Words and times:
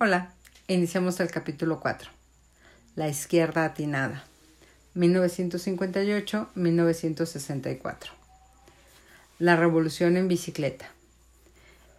Hola, 0.00 0.32
iniciamos 0.66 1.20
el 1.20 1.30
capítulo 1.30 1.78
4. 1.78 2.10
La 2.96 3.08
izquierda 3.08 3.64
atinada. 3.64 4.24
1958-1964. 4.96 7.96
La 9.38 9.54
revolución 9.54 10.16
en 10.16 10.26
bicicleta. 10.26 10.90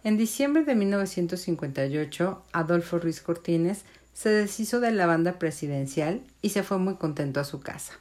En 0.04 0.18
diciembre 0.18 0.64
de 0.64 0.74
1958, 0.74 2.42
Adolfo 2.52 2.98
Ruiz 2.98 3.22
Cortines 3.22 3.86
se 4.12 4.28
deshizo 4.28 4.80
de 4.80 4.90
la 4.90 5.06
banda 5.06 5.38
presidencial 5.38 6.20
y 6.42 6.50
se 6.50 6.62
fue 6.62 6.76
muy 6.76 6.96
contento 6.96 7.40
a 7.40 7.44
su 7.44 7.60
casa. 7.60 7.94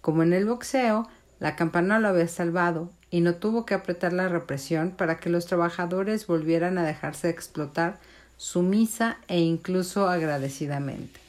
Como 0.00 0.24
en 0.24 0.32
el 0.32 0.46
boxeo, 0.46 1.08
la 1.38 1.54
campana 1.54 2.00
lo 2.00 2.08
había 2.08 2.26
salvado 2.26 2.90
y 3.12 3.20
no 3.20 3.36
tuvo 3.36 3.66
que 3.66 3.74
apretar 3.74 4.12
la 4.12 4.28
represión 4.28 4.90
para 4.90 5.18
que 5.18 5.30
los 5.30 5.46
trabajadores 5.46 6.26
volvieran 6.26 6.76
a 6.76 6.84
dejarse 6.84 7.28
explotar 7.28 8.00
sumisa 8.36 9.16
e 9.28 9.40
incluso 9.40 10.08
agradecidamente. 10.08 11.20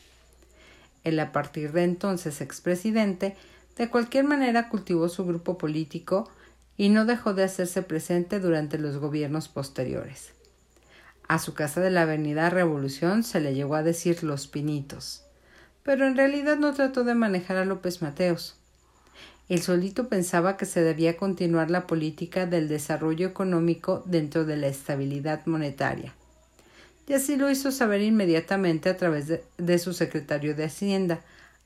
El 1.03 1.19
a 1.19 1.31
partir 1.31 1.71
de 1.71 1.83
entonces 1.83 2.41
expresidente, 2.41 3.37
de 3.77 3.89
cualquier 3.89 4.25
manera 4.25 4.69
cultivó 4.69 5.07
su 5.07 5.25
grupo 5.25 5.57
político 5.57 6.29
y 6.75 6.89
no 6.89 7.05
dejó 7.05 7.33
de 7.33 7.43
hacerse 7.43 7.81
presente 7.81 8.39
durante 8.39 8.77
los 8.77 8.97
gobiernos 8.97 9.47
posteriores. 9.47 10.33
A 11.27 11.39
su 11.39 11.53
casa 11.53 11.79
de 11.81 11.91
la 11.91 12.01
Avenida 12.03 12.49
Revolución 12.49 13.23
se 13.23 13.39
le 13.39 13.53
llegó 13.53 13.75
a 13.75 13.83
decir 13.83 14.23
Los 14.23 14.47
Pinitos, 14.47 15.23
pero 15.83 16.05
en 16.05 16.17
realidad 16.17 16.57
no 16.57 16.73
trató 16.73 17.03
de 17.03 17.15
manejar 17.15 17.57
a 17.57 17.65
López 17.65 18.01
Mateos. 18.01 18.55
El 19.47 19.61
solito 19.61 20.09
pensaba 20.09 20.57
que 20.57 20.65
se 20.65 20.81
debía 20.81 21.15
continuar 21.15 21.71
la 21.71 21.87
política 21.87 22.45
del 22.45 22.67
desarrollo 22.67 23.27
económico 23.27 24.03
dentro 24.05 24.43
de 24.43 24.57
la 24.57 24.67
estabilidad 24.67 25.45
monetaria 25.45 26.13
y 27.07 27.13
así 27.13 27.37
lo 27.37 27.49
hizo 27.49 27.71
saber 27.71 28.01
inmediatamente 28.01 28.89
a 28.89 28.97
través 28.97 29.27
de, 29.27 29.79
su 29.79 29.93
secretario 29.93 30.55
de 30.55 30.65
Hacienda, 30.65 31.21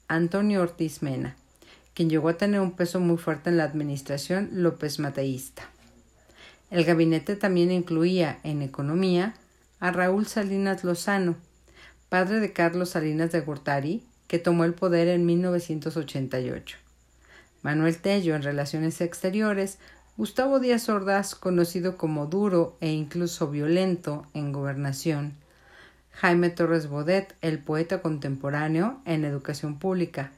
Antonio 0.08 0.62
Ortiz 0.62 1.02
Mena, 1.02 1.36
quien 1.96 2.10
llegó 2.10 2.30
a 2.30 2.38
tener 2.38 2.62
un 2.62 2.74
peso 2.74 3.00
muy 3.00 3.18
fuerte 3.18 3.50
en 3.50 3.58
la 3.58 3.64
administración 3.64 4.50
López 4.54 5.00
Mateísta. 5.00 5.64
El 6.70 6.86
gabinete 6.86 7.36
también 7.36 7.72
incluía 7.72 8.40
en 8.44 8.62
economía 8.62 9.34
a 9.80 9.92
Raúl 9.92 10.28
Salinas 10.28 10.84
Lozano, 10.84 11.36
padre 12.08 12.40
de 12.40 12.54
Carlos 12.54 12.92
Salinas 12.92 13.32
de 13.32 13.42
Gortari, 13.42 14.04
que 14.28 14.38
tomó 14.38 14.64
el 14.64 14.76
poder 14.76 15.08
en 15.08 15.26
1988. 15.26 16.78
Manuel 17.64 17.98
Tello 17.98 18.36
en 18.36 18.44
Relaciones 18.44 19.02
Exteriores, 19.02 19.80
Gustavo 20.18 20.60
Díaz 20.60 20.88
Ordaz, 20.88 21.36
conocido 21.36 21.98
como 21.98 22.28
duro 22.28 22.78
e 22.80 22.92
incluso 22.92 23.50
violento 23.50 24.28
en 24.34 24.52
gobernación, 24.52 25.36
Jaime 26.12 26.50
Torres 26.50 26.88
Bodet, 26.88 27.36
el 27.42 27.60
poeta 27.60 28.02
contemporáneo 28.02 29.02
en 29.06 29.26
educación 29.26 29.80
pública. 29.80 30.32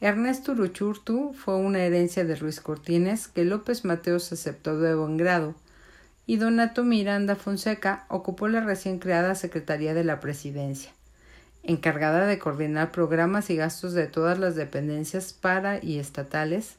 Ernesto 0.00 0.52
Uruchurtu 0.52 1.32
fue 1.34 1.56
una 1.56 1.80
herencia 1.84 2.24
de 2.24 2.34
Ruiz 2.34 2.60
Cortines 2.60 3.28
que 3.28 3.44
López 3.44 3.84
Mateos 3.84 4.32
aceptó 4.32 4.78
de 4.78 4.94
buen 4.94 5.16
grado, 5.16 5.54
y 6.26 6.36
Donato 6.36 6.84
Miranda 6.84 7.36
Fonseca 7.36 8.06
ocupó 8.08 8.48
la 8.48 8.60
recién 8.60 8.98
creada 8.98 9.34
Secretaría 9.34 9.94
de 9.94 10.04
la 10.04 10.20
Presidencia, 10.20 10.92
encargada 11.62 12.26
de 12.26 12.38
coordinar 12.38 12.90
programas 12.92 13.50
y 13.50 13.56
gastos 13.56 13.92
de 13.92 14.06
todas 14.06 14.38
las 14.38 14.54
dependencias 14.54 15.32
para 15.32 15.82
y 15.84 15.98
estatales 15.98 16.76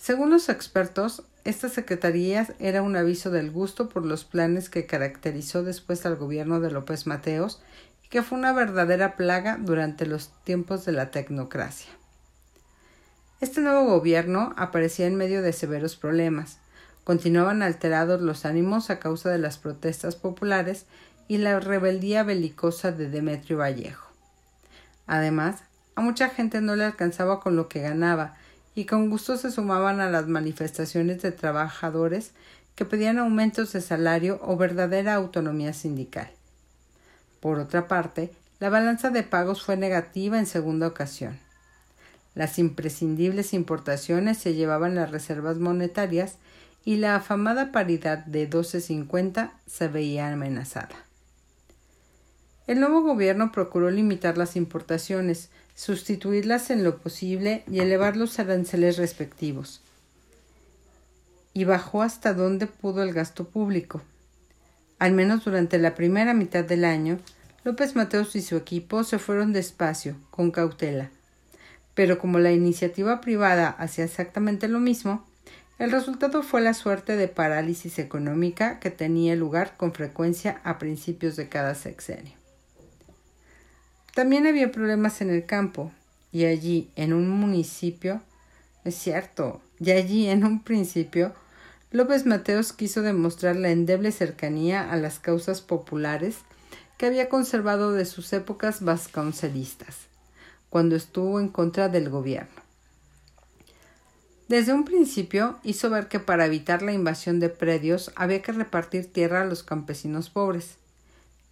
según 0.00 0.30
los 0.30 0.48
expertos, 0.48 1.24
esta 1.44 1.68
secretaría 1.68 2.46
era 2.58 2.82
un 2.82 2.96
aviso 2.96 3.30
del 3.30 3.50
gusto 3.50 3.88
por 3.88 4.04
los 4.04 4.24
planes 4.24 4.68
que 4.68 4.86
caracterizó 4.86 5.62
después 5.62 6.04
al 6.04 6.16
gobierno 6.16 6.60
de 6.60 6.70
López 6.70 7.06
Mateos 7.06 7.62
y 8.04 8.08
que 8.08 8.22
fue 8.22 8.38
una 8.38 8.52
verdadera 8.52 9.16
plaga 9.16 9.56
durante 9.58 10.06
los 10.06 10.30
tiempos 10.44 10.84
de 10.84 10.92
la 10.92 11.10
tecnocracia. 11.10 11.90
Este 13.40 13.62
nuevo 13.62 13.84
gobierno 13.86 14.52
aparecía 14.58 15.06
en 15.06 15.16
medio 15.16 15.40
de 15.40 15.54
severos 15.54 15.96
problemas. 15.96 16.58
Continuaban 17.04 17.62
alterados 17.62 18.20
los 18.20 18.44
ánimos 18.44 18.90
a 18.90 18.98
causa 18.98 19.30
de 19.30 19.38
las 19.38 19.56
protestas 19.56 20.16
populares 20.16 20.84
y 21.26 21.38
la 21.38 21.58
rebeldía 21.58 22.22
belicosa 22.22 22.92
de 22.92 23.08
Demetrio 23.08 23.56
Vallejo. 23.56 24.10
Además, 25.06 25.62
a 25.94 26.02
mucha 26.02 26.28
gente 26.28 26.60
no 26.60 26.76
le 26.76 26.84
alcanzaba 26.84 27.40
con 27.40 27.56
lo 27.56 27.68
que 27.68 27.80
ganaba 27.80 28.36
y 28.74 28.84
con 28.84 29.10
gusto 29.10 29.36
se 29.36 29.50
sumaban 29.50 30.00
a 30.00 30.10
las 30.10 30.26
manifestaciones 30.26 31.22
de 31.22 31.32
trabajadores 31.32 32.32
que 32.74 32.84
pedían 32.84 33.18
aumentos 33.18 33.72
de 33.72 33.80
salario 33.80 34.38
o 34.42 34.56
verdadera 34.56 35.14
autonomía 35.14 35.72
sindical. 35.72 36.30
Por 37.40 37.58
otra 37.58 37.88
parte, 37.88 38.30
la 38.58 38.70
balanza 38.70 39.10
de 39.10 39.22
pagos 39.22 39.62
fue 39.62 39.76
negativa 39.76 40.38
en 40.38 40.46
segunda 40.46 40.86
ocasión. 40.86 41.38
Las 42.34 42.58
imprescindibles 42.58 43.54
importaciones 43.54 44.38
se 44.38 44.54
llevaban 44.54 44.94
las 44.94 45.10
reservas 45.10 45.58
monetarias 45.58 46.36
y 46.84 46.96
la 46.96 47.16
afamada 47.16 47.72
paridad 47.72 48.18
de 48.18 48.48
12.50 48.48 49.50
se 49.66 49.88
veía 49.88 50.32
amenazada. 50.32 50.94
El 52.66 52.80
nuevo 52.80 53.02
gobierno 53.02 53.50
procuró 53.50 53.90
limitar 53.90 54.38
las 54.38 54.54
importaciones, 54.54 55.50
sustituirlas 55.80 56.68
en 56.68 56.84
lo 56.84 56.98
posible 56.98 57.64
y 57.66 57.80
elevar 57.80 58.14
los 58.14 58.38
aranceles 58.38 58.98
respectivos. 58.98 59.80
Y 61.54 61.64
bajó 61.64 62.02
hasta 62.02 62.34
donde 62.34 62.66
pudo 62.66 63.02
el 63.02 63.14
gasto 63.14 63.48
público. 63.48 64.02
Al 64.98 65.12
menos 65.12 65.42
durante 65.42 65.78
la 65.78 65.94
primera 65.94 66.34
mitad 66.34 66.64
del 66.64 66.84
año, 66.84 67.18
López 67.64 67.96
Mateos 67.96 68.36
y 68.36 68.42
su 68.42 68.56
equipo 68.56 69.04
se 69.04 69.18
fueron 69.18 69.54
despacio, 69.54 70.16
con 70.30 70.50
cautela. 70.50 71.08
Pero 71.94 72.18
como 72.18 72.38
la 72.38 72.52
iniciativa 72.52 73.22
privada 73.22 73.70
hacía 73.70 74.04
exactamente 74.04 74.68
lo 74.68 74.80
mismo, 74.80 75.24
el 75.78 75.92
resultado 75.92 76.42
fue 76.42 76.60
la 76.60 76.74
suerte 76.74 77.16
de 77.16 77.28
parálisis 77.28 77.98
económica 77.98 78.80
que 78.80 78.90
tenía 78.90 79.34
lugar 79.34 79.78
con 79.78 79.94
frecuencia 79.94 80.60
a 80.62 80.78
principios 80.78 81.36
de 81.36 81.48
cada 81.48 81.74
sexenio. 81.74 82.39
También 84.14 84.46
había 84.46 84.72
problemas 84.72 85.20
en 85.20 85.30
el 85.30 85.46
campo, 85.46 85.92
y 86.32 86.44
allí, 86.44 86.90
en 86.96 87.12
un 87.12 87.28
municipio, 87.28 88.22
es 88.84 88.94
cierto, 88.96 89.60
y 89.78 89.92
allí, 89.92 90.28
en 90.28 90.44
un 90.44 90.62
principio, 90.62 91.32
López 91.92 92.26
Mateos 92.26 92.72
quiso 92.72 93.02
demostrar 93.02 93.56
la 93.56 93.70
endeble 93.70 94.12
cercanía 94.12 94.90
a 94.90 94.96
las 94.96 95.18
causas 95.18 95.60
populares 95.60 96.36
que 96.98 97.06
había 97.06 97.28
conservado 97.28 97.92
de 97.92 98.04
sus 98.04 98.32
épocas 98.32 98.84
vasconcelistas, 98.84 99.96
cuando 100.68 100.96
estuvo 100.96 101.40
en 101.40 101.48
contra 101.48 101.88
del 101.88 102.10
gobierno. 102.10 102.60
Desde 104.48 104.72
un 104.72 104.84
principio 104.84 105.58
hizo 105.62 105.90
ver 105.90 106.08
que 106.08 106.18
para 106.20 106.46
evitar 106.46 106.82
la 106.82 106.92
invasión 106.92 107.38
de 107.38 107.48
predios 107.48 108.12
había 108.16 108.42
que 108.42 108.52
repartir 108.52 109.12
tierra 109.12 109.42
a 109.42 109.46
los 109.46 109.62
campesinos 109.62 110.28
pobres, 110.28 110.76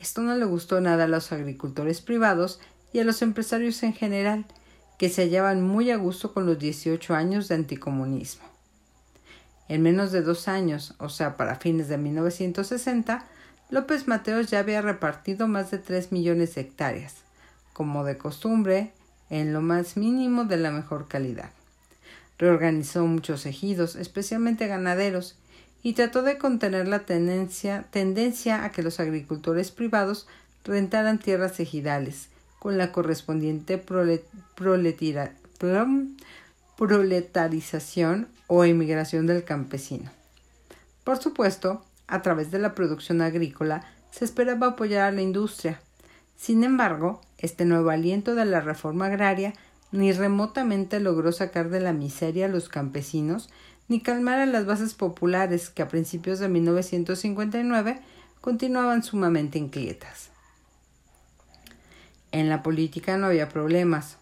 esto 0.01 0.23
no 0.23 0.35
le 0.37 0.45
gustó 0.45 0.81
nada 0.81 1.05
a 1.05 1.09
los 1.09 1.33
agricultores 1.33 2.01
privados 2.01 2.61
y 2.93 3.01
a 3.01 3.05
los 3.05 3.23
empresarios 3.23 3.83
en 3.83 3.95
general, 3.95 4.47
que 4.99 5.09
se 5.09 5.23
hallaban 5.23 5.63
muy 5.63 5.91
a 5.91 5.97
gusto 5.97 6.33
con 6.33 6.47
los 6.47 6.59
18 6.59 7.15
años 7.15 7.49
de 7.49 7.55
anticomunismo. 7.55 8.45
En 9.69 9.83
menos 9.83 10.13
de 10.13 10.23
dos 10.23 10.49
años, 10.49 10.95
o 10.99 11.09
sea, 11.09 11.37
para 11.37 11.57
fines 11.57 11.89
de 11.89 11.99
1960, 11.99 13.25
López 13.71 14.09
Mateos 14.09 14.49
ya 14.49 14.61
había 14.61 14.81
repartido 14.81 15.47
más 15.47 15.71
de 15.71 15.79
3 15.79 16.11
millones 16.11 16.55
de 16.55 16.63
hectáreas, 16.63 17.17
como 17.75 18.03
de 18.03 18.17
costumbre, 18.17 18.93
en 19.31 19.53
lo 19.53 19.61
más 19.61 19.97
mínimo 19.97 20.45
de 20.45 20.57
la 20.57 20.71
mejor 20.71 21.07
calidad. 21.07 21.51
Reorganizó 22.39 23.07
muchos 23.07 23.45
ejidos, 23.45 23.95
especialmente 23.97 24.69
ganaderos, 24.69 25.37
y 25.89 25.95
trató 25.95 26.23
de 26.23 26.37
contener 26.37 26.87
la 26.87 27.07
tendencia, 27.07 27.87
tendencia 27.91 28.63
a 28.63 28.73
que 28.73 28.83
los 28.83 29.01
agricultores 29.01 29.71
privados 29.71 30.29
rentaran 30.63 31.19
tierras 31.19 31.61
ejidales, 31.61 32.29
con 32.59 32.77
la 32.77 32.93
correspondiente 32.93 33.83
proletarización 36.77 38.29
o 38.49 38.65
emigración 38.65 39.27
del 39.27 39.45
campesino. 39.45 40.11
Por 41.05 41.17
supuesto, 41.23 41.83
a 42.07 42.21
través 42.21 42.51
de 42.51 42.59
la 42.59 42.75
producción 42.75 43.23
agrícola 43.23 43.87
se 44.11 44.27
esperaba 44.27 44.67
apoyar 44.67 45.09
a 45.09 45.13
la 45.13 45.23
industria. 45.23 45.81
Sin 46.37 46.65
embargo, 46.65 47.23
este 47.39 47.65
nuevo 47.65 47.89
aliento 47.89 48.35
de 48.35 48.45
la 48.45 48.61
reforma 48.61 49.07
agraria 49.07 49.55
ni 49.91 50.13
remotamente 50.13 51.01
logró 51.01 51.33
sacar 51.33 51.71
de 51.71 51.81
la 51.81 51.95
miseria 51.95 52.45
a 52.45 52.51
los 52.51 52.69
campesinos 52.69 53.49
ni 53.89 54.01
calmar 54.01 54.39
a 54.39 54.47
las 54.47 54.67
bases 54.67 54.95
populares 54.95 55.71
que 55.71 55.83
a 55.83 55.89
principios 55.89 56.39
de 56.39 56.49
1959 56.49 58.01
continuaban 58.41 59.03
sumamente 59.03 59.59
inquietas. 59.59 60.31
En 62.31 62.49
la 62.49 62.63
política 62.63 63.17
no 63.17 63.27
había 63.27 63.49
problemas 63.49 64.19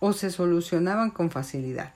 o 0.00 0.12
se 0.12 0.30
solucionaban 0.30 1.10
con 1.10 1.30
facilidad. 1.30 1.92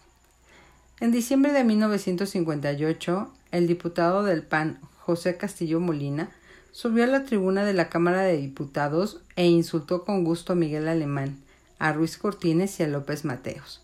En 1.01 1.13
diciembre 1.13 1.53
de 1.53 1.63
1958, 1.63 3.33
el 3.53 3.67
diputado 3.69 4.25
del 4.25 4.43
PAN, 4.43 4.81
José 4.99 5.37
Castillo 5.37 5.79
Molina, 5.79 6.31
subió 6.73 7.05
a 7.05 7.07
la 7.07 7.25
tribuna 7.25 7.65
de 7.65 7.75
la 7.75 7.89
Cámara 7.89 8.23
de 8.23 8.37
Diputados 8.37 9.21
e 9.37 9.47
insultó 9.47 10.05
con 10.05 10.25
gusto 10.25 10.53
a 10.53 10.57
Miguel 10.57 10.89
Alemán, 10.89 11.39
a 11.79 11.93
Ruiz 11.93 12.19
Cortines 12.19 12.81
y 12.81 12.83
a 12.83 12.89
López 12.89 13.25
Mateos. 13.25 13.81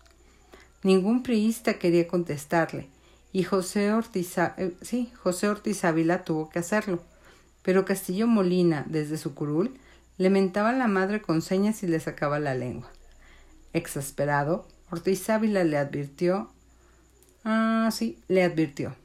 Ningún 0.85 1.23
priista 1.23 1.79
quería 1.79 2.07
contestarle, 2.07 2.89
y 3.33 3.41
José 3.41 3.91
Ortiz, 3.91 4.37
eh, 4.37 4.75
sí, 4.83 5.11
José 5.15 5.49
Ortiz 5.49 5.83
Ávila 5.83 6.23
tuvo 6.23 6.47
que 6.51 6.59
hacerlo. 6.59 7.01
Pero 7.63 7.85
Castillo 7.85 8.27
Molina, 8.27 8.85
desde 8.87 9.17
su 9.17 9.33
curul, 9.33 9.79
le 10.19 10.29
mentaba 10.29 10.69
a 10.69 10.73
la 10.73 10.87
madre 10.87 11.23
con 11.23 11.41
señas 11.41 11.81
y 11.81 11.87
le 11.87 11.99
sacaba 11.99 12.37
la 12.37 12.53
lengua. 12.53 12.87
Exasperado, 13.73 14.67
Ortiz 14.91 15.27
Ávila 15.27 15.63
le 15.63 15.79
advirtió. 15.79 16.51
Ah, 17.43 17.89
sí, 17.91 18.19
le 18.27 18.43
advirtió. 18.43 18.95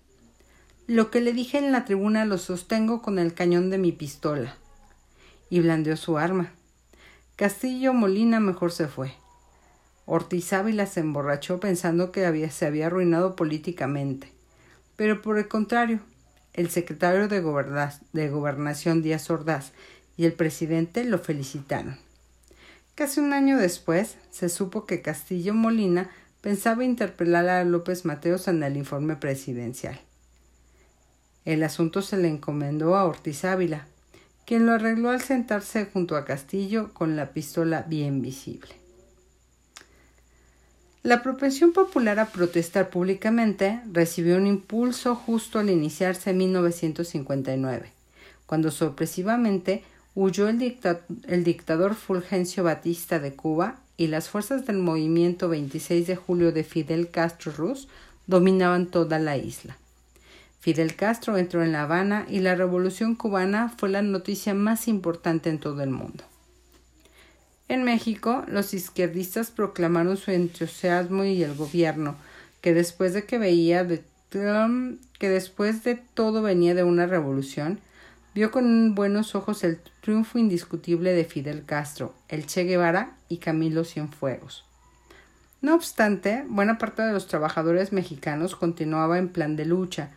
Lo 0.87 1.11
que 1.11 1.23
le 1.23 1.33
dije 1.33 1.57
en 1.57 1.73
la 1.73 1.87
tribuna 1.87 2.27
lo 2.27 2.37
sostengo 2.37 3.01
con 3.01 3.19
el 3.19 3.33
cañón 3.33 3.71
de 3.71 3.79
mi 3.79 3.93
pistola. 3.93 4.55
Y 5.49 5.61
blandeó 5.61 5.97
su 5.97 6.19
arma. 6.19 6.53
Castillo 7.37 7.95
Molina 7.95 8.39
mejor 8.39 8.71
se 8.71 8.87
fue. 8.87 9.15
Ortiz 10.13 10.53
Ávila 10.53 10.87
se 10.87 10.99
emborrachó 10.99 11.61
pensando 11.61 12.11
que 12.11 12.51
se 12.51 12.67
había 12.67 12.87
arruinado 12.89 13.37
políticamente. 13.37 14.33
Pero 14.97 15.23
por 15.23 15.39
el 15.39 15.47
contrario, 15.47 16.01
el 16.53 16.69
secretario 16.69 17.29
de, 17.29 17.41
de 18.13 18.29
Gobernación 18.29 19.03
Díaz 19.03 19.31
Ordaz 19.31 19.71
y 20.17 20.25
el 20.25 20.33
presidente 20.33 21.05
lo 21.05 21.21
felicitaron. 21.21 21.97
Casi 22.97 23.21
un 23.21 23.33
año 23.33 23.57
después 23.57 24.17
se 24.33 24.49
supo 24.49 24.85
que 24.85 25.01
Castillo 25.01 25.55
Molina 25.55 26.11
pensaba 26.41 26.85
interpelar 26.85 27.49
a 27.49 27.63
López 27.63 28.05
Mateos 28.05 28.49
en 28.49 28.65
el 28.65 28.77
informe 28.77 29.15
presidencial. 29.15 30.01
El 31.45 31.63
asunto 31.63 32.03
se 32.03 32.17
le 32.17 32.27
encomendó 32.27 32.97
a 32.97 33.05
Ortiz 33.05 33.45
Ávila, 33.45 33.87
quien 34.45 34.67
lo 34.67 34.73
arregló 34.73 35.11
al 35.11 35.23
sentarse 35.23 35.87
junto 35.87 36.17
a 36.17 36.25
Castillo 36.25 36.93
con 36.95 37.15
la 37.15 37.33
pistola 37.33 37.83
bien 37.83 38.23
visible. 38.23 38.80
La 41.03 41.23
propensión 41.23 41.73
popular 41.73 42.19
a 42.19 42.27
protestar 42.27 42.91
públicamente 42.91 43.81
recibió 43.91 44.37
un 44.37 44.47
impulso 44.47 45.15
justo 45.15 45.59
al 45.59 45.71
iniciarse 45.71 46.29
en 46.29 46.37
1959, 46.37 47.91
cuando 48.45 48.71
sorpresivamente 48.71 49.83
huyó 50.15 50.47
el, 50.51 50.59
dictador 50.59 51.95
Fulgencio 51.95 52.65
Batista 52.65 53.19
de 53.19 53.33
Cuba 53.33 53.77
y 53.97 54.09
las 54.09 54.29
fuerzas 54.29 54.67
del 54.67 54.77
movimiento 54.77 55.49
26 55.49 56.07
de 56.07 56.17
julio 56.17 56.53
de 56.53 56.65
Fidel 56.65 57.11
Castro 57.11 57.51
Ruz 57.57 57.89
dominaban 58.27 58.85
toda 58.85 59.19
la 59.19 59.39
isla. 59.39 59.79
Fidel 60.61 60.97
Castro 60.97 61.39
entró 61.39 61.65
en 61.65 61.73
La 61.73 61.85
Habana 61.85 62.27
y 62.29 62.41
la 62.41 62.55
revolución 62.55 63.15
cubana 63.15 63.73
fue 63.75 63.89
la 63.89 64.03
noticia 64.03 64.53
más 64.53 64.87
importante 64.87 65.49
en 65.49 65.61
todo 65.61 65.83
el 65.83 65.89
mundo. 65.89 66.25
En 67.71 67.85
México, 67.85 68.45
los 68.49 68.75
izquierdistas 68.75 69.53
proclamaron 69.53 70.17
su 70.17 70.33
entusiasmo 70.33 71.23
y 71.23 71.45
el 71.45 71.55
gobierno, 71.55 72.17
que 72.63 72.75
después 72.75 73.15
de 73.15 73.27
que 73.27 73.39
veía 73.39 73.85
de 73.85 74.03
que 75.21 75.29
después 75.29 75.85
de 75.85 75.95
todo 75.95 76.43
venía 76.43 76.75
de 76.75 76.83
una 76.83 77.07
revolución, 77.07 77.79
vio 78.35 78.51
con 78.51 78.97
buenos 78.97 79.37
ojos 79.37 79.63
el 79.63 79.79
triunfo 80.01 80.41
indiscutible 80.41 81.13
de 81.13 81.25
Fidel 81.25 81.65
Castro, 81.65 82.13
el 82.29 82.45
Che 82.45 82.65
Guevara 82.65 83.13
y 83.29 83.37
Camilo 83.37 83.85
Cienfuegos. 83.85 84.65
No 85.61 85.77
obstante, 85.77 86.45
buena 86.49 86.77
parte 86.77 87.03
de 87.03 87.13
los 87.13 87.29
trabajadores 87.29 87.93
mexicanos 87.93 88.57
continuaba 88.57 89.17
en 89.17 89.29
plan 89.29 89.55
de 89.55 89.67
lucha, 89.67 90.11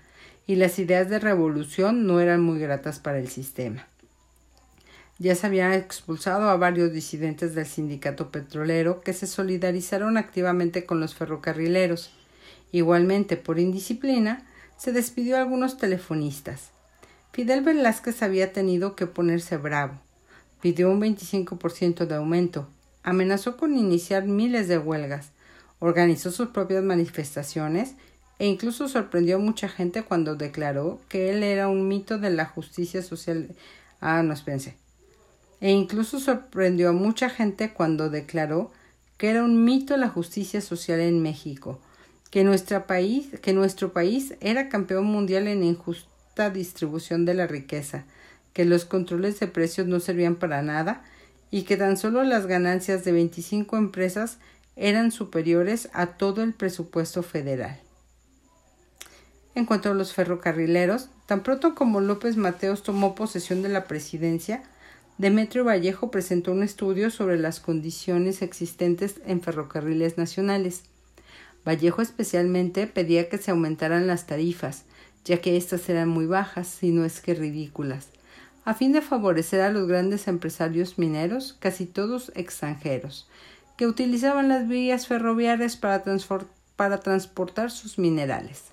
y 0.47 0.55
las 0.55 0.79
ideas 0.79 1.07
de 1.07 1.19
revolución 1.19 2.07
no 2.07 2.19
eran 2.19 2.41
muy 2.41 2.57
gratas 2.57 2.97
para 2.97 3.19
el 3.19 3.27
sistema. 3.27 3.85
Ya 5.19 5.35
se 5.35 5.45
habían 5.47 5.73
expulsado 5.73 6.49
a 6.49 6.57
varios 6.57 6.91
disidentes 6.91 7.53
del 7.53 7.67
sindicato 7.67 8.31
petrolero 8.31 9.01
que 9.01 9.13
se 9.13 9.27
solidarizaron 9.27 10.17
activamente 10.17 10.85
con 10.85 10.99
los 10.99 11.13
ferrocarrileros. 11.13 12.11
Igualmente, 12.71 13.37
por 13.37 13.59
indisciplina, 13.59 14.45
se 14.77 14.91
despidió 14.91 15.37
a 15.37 15.41
algunos 15.41 15.77
telefonistas. 15.77 16.71
Fidel 17.31 17.61
Velázquez 17.61 18.21
había 18.23 18.51
tenido 18.53 18.95
que 18.95 19.07
ponerse 19.07 19.57
bravo. 19.57 19.99
Pidió 20.61 20.89
un 20.89 20.99
25% 20.99 22.05
de 22.05 22.15
aumento. 22.15 22.67
Amenazó 23.03 23.57
con 23.57 23.77
iniciar 23.77 24.25
miles 24.25 24.67
de 24.67 24.77
huelgas. 24.77 25.31
Organizó 25.79 26.31
sus 26.31 26.49
propias 26.49 26.83
manifestaciones 26.83 27.95
e 28.39 28.47
incluso 28.47 28.87
sorprendió 28.87 29.35
a 29.35 29.39
mucha 29.39 29.69
gente 29.69 30.03
cuando 30.03 30.35
declaró 30.35 30.99
que 31.09 31.29
él 31.29 31.43
era 31.43 31.67
un 31.67 31.87
mito 31.87 32.17
de 32.17 32.29
la 32.29 32.45
justicia 32.45 33.01
social. 33.01 33.55
Ah, 33.99 34.23
no, 34.23 34.33
espérense. 34.33 34.82
E 35.63 35.71
incluso 35.71 36.19
sorprendió 36.19 36.89
a 36.89 36.91
mucha 36.91 37.29
gente 37.29 37.71
cuando 37.71 38.09
declaró 38.09 38.69
que 39.17 39.29
era 39.29 39.45
un 39.45 39.63
mito 39.63 39.95
la 39.95 40.09
justicia 40.09 40.59
social 40.59 40.99
en 40.99 41.21
México, 41.21 41.79
que, 42.31 42.43
nuestro 42.43 42.85
país, 42.85 43.29
que 43.41 43.53
nuestro 43.53 43.93
país 43.93 44.33
era 44.41 44.67
campeón 44.67 45.05
mundial 45.05 45.47
en 45.47 45.63
injusta 45.63 46.49
distribución 46.49 47.23
de 47.23 47.35
la 47.35 47.47
riqueza, 47.47 48.03
que 48.51 48.65
los 48.65 48.83
controles 48.83 49.39
de 49.39 49.47
precios 49.47 49.87
no 49.87 50.01
servían 50.01 50.35
para 50.35 50.61
nada 50.63 51.01
y 51.49 51.61
que 51.61 51.77
tan 51.77 51.95
solo 51.95 52.25
las 52.25 52.45
ganancias 52.45 53.05
de 53.05 53.13
25 53.13 53.77
empresas 53.77 54.39
eran 54.75 55.13
superiores 55.13 55.87
a 55.93 56.07
todo 56.07 56.43
el 56.43 56.51
presupuesto 56.51 57.23
federal. 57.23 57.79
En 59.55 59.65
cuanto 59.65 59.91
a 59.91 59.93
los 59.93 60.13
ferrocarrileros, 60.13 61.07
tan 61.25 61.41
pronto 61.41 61.73
como 61.73 62.01
López 62.01 62.35
Mateos 62.35 62.83
tomó 62.83 63.15
posesión 63.15 63.61
de 63.61 63.69
la 63.69 63.85
presidencia, 63.85 64.61
Demetrio 65.17 65.63
Vallejo 65.63 66.09
presentó 66.09 66.51
un 66.51 66.63
estudio 66.63 67.11
sobre 67.11 67.37
las 67.37 67.59
condiciones 67.59 68.41
existentes 68.41 69.21
en 69.25 69.41
ferrocarriles 69.41 70.17
nacionales. 70.17 70.83
Vallejo 71.65 72.01
especialmente 72.01 72.87
pedía 72.87 73.29
que 73.29 73.37
se 73.37 73.51
aumentaran 73.51 74.07
las 74.07 74.25
tarifas, 74.25 74.85
ya 75.23 75.39
que 75.39 75.55
éstas 75.55 75.87
eran 75.87 76.09
muy 76.09 76.25
bajas, 76.25 76.67
si 76.67 76.91
no 76.91 77.05
es 77.05 77.21
que 77.21 77.35
ridículas, 77.35 78.09
a 78.65 78.73
fin 78.73 78.91
de 78.91 79.01
favorecer 79.01 79.61
a 79.61 79.69
los 79.69 79.87
grandes 79.87 80.27
empresarios 80.27 80.97
mineros, 80.97 81.55
casi 81.59 81.85
todos 81.85 82.31
extranjeros, 82.35 83.29
que 83.77 83.87
utilizaban 83.87 84.49
las 84.49 84.67
vías 84.67 85.07
ferroviarias 85.07 85.77
para, 85.77 86.03
para 86.75 86.99
transportar 86.99 87.69
sus 87.71 87.99
minerales. 87.99 88.63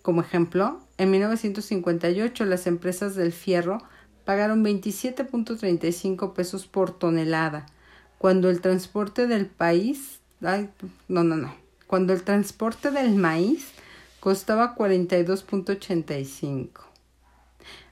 Como 0.00 0.22
ejemplo, 0.22 0.80
en 0.96 1.10
1958 1.10 2.44
las 2.46 2.66
empresas 2.66 3.14
del 3.14 3.32
fierro 3.32 3.82
pagaron 4.24 4.64
27.35 4.64 6.32
pesos 6.32 6.66
por 6.66 6.90
tonelada, 6.98 7.66
cuando 8.18 8.50
el 8.50 8.60
transporte 8.60 9.26
del 9.26 9.46
país, 9.46 10.20
ay, 10.42 10.70
no, 11.08 11.24
no, 11.24 11.36
no, 11.36 11.54
cuando 11.86 12.12
el 12.12 12.22
transporte 12.22 12.90
del 12.90 13.14
maíz 13.14 13.72
costaba 14.20 14.74
42.85. 14.76 16.68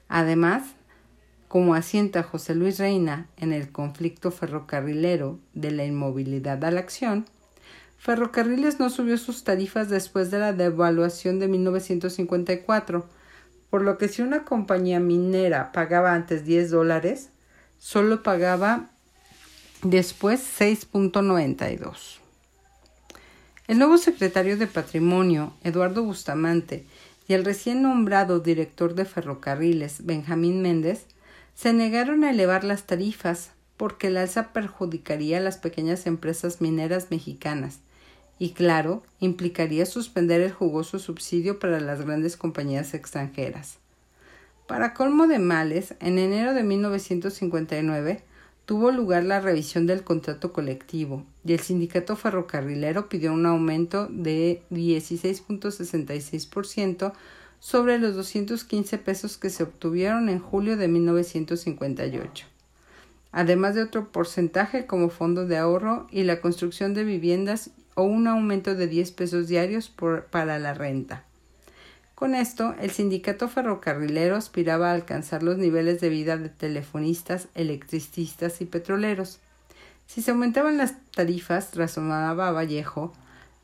Además, 0.09 0.63
como 1.49 1.75
asienta 1.75 2.23
José 2.23 2.55
Luis 2.55 2.79
Reina 2.79 3.27
en 3.37 3.53
el 3.53 3.73
conflicto 3.73 4.31
ferrocarrilero 4.31 5.41
de 5.55 5.73
la 5.73 5.85
inmovilidad 5.85 6.65
a 6.65 6.71
la 6.71 6.81
acción, 6.81 7.27
Ferrocarriles 8.01 8.81
no 8.81 8.89
subió 8.89 9.19
sus 9.19 9.45
tarifas 9.45 9.91
después 9.91 10.31
de 10.31 10.39
la 10.39 10.55
devaluación 10.55 11.39
de 11.39 11.49
1954, 11.49 13.07
por 13.71 13.83
lo 13.83 13.99
que 13.99 14.09
si 14.09 14.23
una 14.23 14.45
compañía 14.45 15.01
minera 15.01 15.73
pagaba 15.73 16.15
antes 16.15 16.45
10 16.45 16.71
dólares, 16.71 17.31
solo 17.79 18.23
pagaba 18.23 18.91
después 19.83 20.41
6.92. 20.59 22.19
El 23.69 23.79
nuevo 23.79 23.97
secretario 23.99 24.57
de 24.57 24.67
Patrimonio, 24.67 25.55
Eduardo 25.63 26.03
Bustamante, 26.03 26.85
y 27.29 27.35
el 27.35 27.45
recién 27.45 27.83
nombrado 27.83 28.41
director 28.41 28.95
de 28.95 29.05
ferrocarriles, 29.05 30.05
Benjamín 30.05 30.61
Méndez, 30.63 31.07
se 31.55 31.73
negaron 31.73 32.25
a 32.25 32.31
elevar 32.31 32.65
las 32.65 32.85
tarifas 32.85 33.53
porque 33.77 34.09
el 34.09 34.17
alza 34.17 34.53
perjudicaría 34.53 35.39
a 35.39 35.41
las 35.41 35.59
pequeñas 35.59 36.07
empresas 36.07 36.61
mineras 36.61 37.07
mexicanas 37.11 37.79
y 38.41 38.51
claro, 38.51 39.05
implicaría 39.21 39.87
suspender 39.87 40.41
el 40.41 40.51
jugoso 40.51 40.99
subsidio 40.99 41.61
para 41.61 41.79
las 41.79 42.01
grandes 42.01 42.37
compañías 42.39 42.95
extranjeras. 42.95 43.77
Para 44.67 44.95
colmo 44.95 45.27
de 45.27 45.39
males, 45.39 45.95
en 46.01 46.19
enero 46.19 46.55
de 46.55 46.63
1959 46.63 48.23
tuvo 48.65 48.93
lugar 48.93 49.25
la 49.25 49.41
revisión 49.41 49.87
del 49.87 50.05
contrato 50.05 50.55
colectivo 50.55 51.27
y 51.45 51.53
el 51.53 51.61
sindicato 51.61 52.17
ferrocarrilero 52.17 53.11
pidió 53.11 53.35
un 53.35 53.45
aumento 53.45 54.07
de 54.07 54.63
16.66% 54.71 57.13
sobre 57.59 57.99
los 57.99 58.15
215 58.15 58.97
pesos 58.97 59.37
que 59.37 59.51
se 59.51 59.65
obtuvieron 59.65 60.31
en 60.31 60.39
julio 60.39 60.79
de 60.79 60.89
1958, 60.89 62.47
además 63.33 63.75
de 63.75 63.83
otro 63.83 64.11
porcentaje 64.11 64.87
como 64.87 65.11
fondo 65.11 65.45
de 65.45 65.59
ahorro 65.59 66.07
y 66.11 66.23
la 66.23 66.41
construcción 66.41 66.95
de 66.95 67.05
viviendas 67.05 67.73
o 68.01 68.05
un 68.05 68.27
aumento 68.29 68.75
de 68.75 68.87
10 68.87 69.13
pesos 69.13 69.47
diarios 69.47 69.93
para 70.31 70.59
la 70.59 70.73
renta. 70.73 71.25
Con 72.15 72.35
esto, 72.35 72.75
el 72.81 72.91
sindicato 72.91 73.47
ferrocarrilero 73.47 74.37
aspiraba 74.37 74.91
a 74.91 74.95
alcanzar 74.95 75.43
los 75.43 75.59
niveles 75.59 76.01
de 76.01 76.09
vida 76.09 76.39
de 76.39 76.49
telefonistas, 76.49 77.49
electricistas 77.55 78.63
y 78.63 78.65
petroleros. 78.65 79.39
Si 80.07 80.23
se 80.23 80.31
aumentaban 80.31 80.79
las 80.79 80.95
tarifas, 81.11 81.77
razonaba 81.77 82.53
Vallejo, 82.53 83.13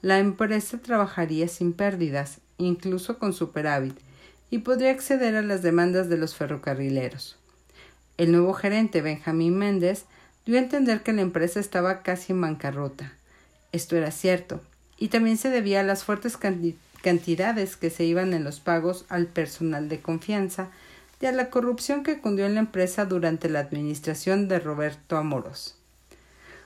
la 0.02 0.18
empresa 0.18 0.78
trabajaría 0.78 1.48
sin 1.48 1.72
pérdidas, 1.72 2.40
incluso 2.58 3.18
con 3.18 3.32
superávit, 3.32 3.98
y 4.50 4.58
podría 4.58 4.90
acceder 4.90 5.34
a 5.36 5.42
las 5.42 5.62
demandas 5.62 6.10
de 6.10 6.18
los 6.18 6.34
ferrocarrileros. 6.34 7.38
El 8.18 8.32
nuevo 8.32 8.52
gerente, 8.52 9.00
Benjamín 9.00 9.56
Méndez, 9.56 10.04
dio 10.44 10.56
a 10.56 10.62
entender 10.62 11.02
que 11.02 11.14
la 11.14 11.22
empresa 11.22 11.58
estaba 11.58 12.02
casi 12.02 12.32
en 12.32 12.42
bancarrota. 12.42 13.14
Esto 13.72 13.96
era 13.96 14.10
cierto, 14.10 14.60
y 14.98 15.08
también 15.08 15.36
se 15.36 15.50
debía 15.50 15.80
a 15.80 15.84
las 15.84 16.04
fuertes 16.04 16.38
cantidades 17.02 17.76
que 17.76 17.90
se 17.90 18.04
iban 18.04 18.32
en 18.32 18.44
los 18.44 18.60
pagos 18.60 19.04
al 19.08 19.26
personal 19.26 19.88
de 19.88 20.00
confianza 20.00 20.70
y 21.20 21.26
a 21.26 21.32
la 21.32 21.50
corrupción 21.50 22.02
que 22.02 22.20
cundió 22.20 22.46
en 22.46 22.54
la 22.54 22.60
empresa 22.60 23.04
durante 23.04 23.48
la 23.48 23.60
administración 23.60 24.48
de 24.48 24.58
Roberto 24.58 25.16
Amoros. 25.16 25.76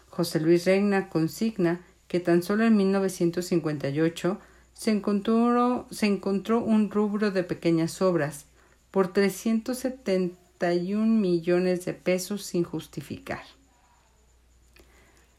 José 0.09 0.41
Luis 0.41 0.65
Reina 0.67 1.09
consigna 1.09 1.81
que 2.09 2.21
tan 2.21 2.43
solo 2.43 2.65
en 2.65 2.77
1958 2.77 4.41
se 4.75 4.91
encontró, 4.91 5.87
se 5.91 6.07
encontró 6.07 6.61
un 6.61 6.91
rubro 6.91 7.31
de 7.31 7.45
pequeñas 7.45 8.03
obras 8.03 8.47
por 8.91 9.13
371 9.13 11.07
millones 11.07 11.85
de 11.85 11.95
pesos 11.95 12.45
sin 12.45 12.65
justificar. 12.65 13.43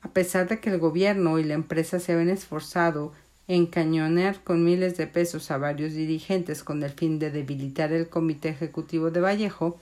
A 0.01 0.09
pesar 0.09 0.47
de 0.47 0.59
que 0.59 0.69
el 0.69 0.79
gobierno 0.79 1.39
y 1.39 1.43
la 1.43 1.53
empresa 1.53 1.99
se 1.99 2.13
habían 2.13 2.29
esforzado 2.29 3.13
en 3.47 3.65
cañonear 3.67 4.43
con 4.43 4.63
miles 4.63 4.97
de 4.97 5.07
pesos 5.07 5.51
a 5.51 5.57
varios 5.57 5.93
dirigentes 5.93 6.63
con 6.63 6.83
el 6.83 6.91
fin 6.91 7.19
de 7.19 7.31
debilitar 7.31 7.91
el 7.91 8.07
comité 8.07 8.49
ejecutivo 8.49 9.11
de 9.11 9.19
Vallejo, 9.19 9.79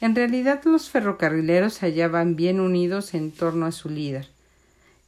en 0.00 0.14
realidad 0.14 0.62
los 0.64 0.90
ferrocarrileros 0.90 1.74
se 1.74 1.86
hallaban 1.86 2.36
bien 2.36 2.60
unidos 2.60 3.14
en 3.14 3.30
torno 3.30 3.66
a 3.66 3.72
su 3.72 3.88
líder, 3.88 4.28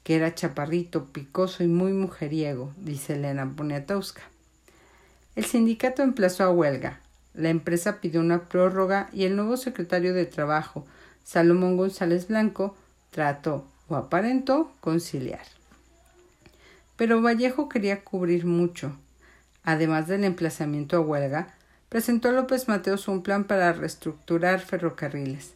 que 0.02 0.16
era 0.16 0.34
chaparrito, 0.34 1.06
picoso 1.06 1.64
y 1.64 1.66
muy 1.66 1.92
mujeriego, 1.92 2.72
dice 2.76 3.14
Elena 3.14 3.50
Poniatowska. 3.56 4.22
El 5.34 5.44
sindicato 5.44 6.02
emplazó 6.02 6.44
a 6.44 6.50
huelga, 6.50 7.00
la 7.34 7.48
empresa 7.48 8.00
pidió 8.00 8.20
una 8.20 8.44
prórroga 8.44 9.08
y 9.12 9.24
el 9.24 9.34
nuevo 9.34 9.56
secretario 9.56 10.14
de 10.14 10.26
Trabajo, 10.26 10.86
Salomón 11.24 11.76
González 11.76 12.28
Blanco, 12.28 12.76
trató, 13.10 13.66
o 13.88 13.96
aparentó 13.96 14.70
conciliar. 14.80 15.46
Pero 16.96 17.22
Vallejo 17.22 17.68
quería 17.68 18.04
cubrir 18.04 18.46
mucho. 18.46 18.96
Además 19.64 20.08
del 20.08 20.24
emplazamiento 20.24 20.96
a 20.96 21.00
huelga, 21.00 21.54
presentó 21.88 22.28
a 22.28 22.32
López 22.32 22.68
Mateos 22.68 23.08
un 23.08 23.22
plan 23.22 23.44
para 23.44 23.72
reestructurar 23.72 24.60
ferrocarriles. 24.60 25.54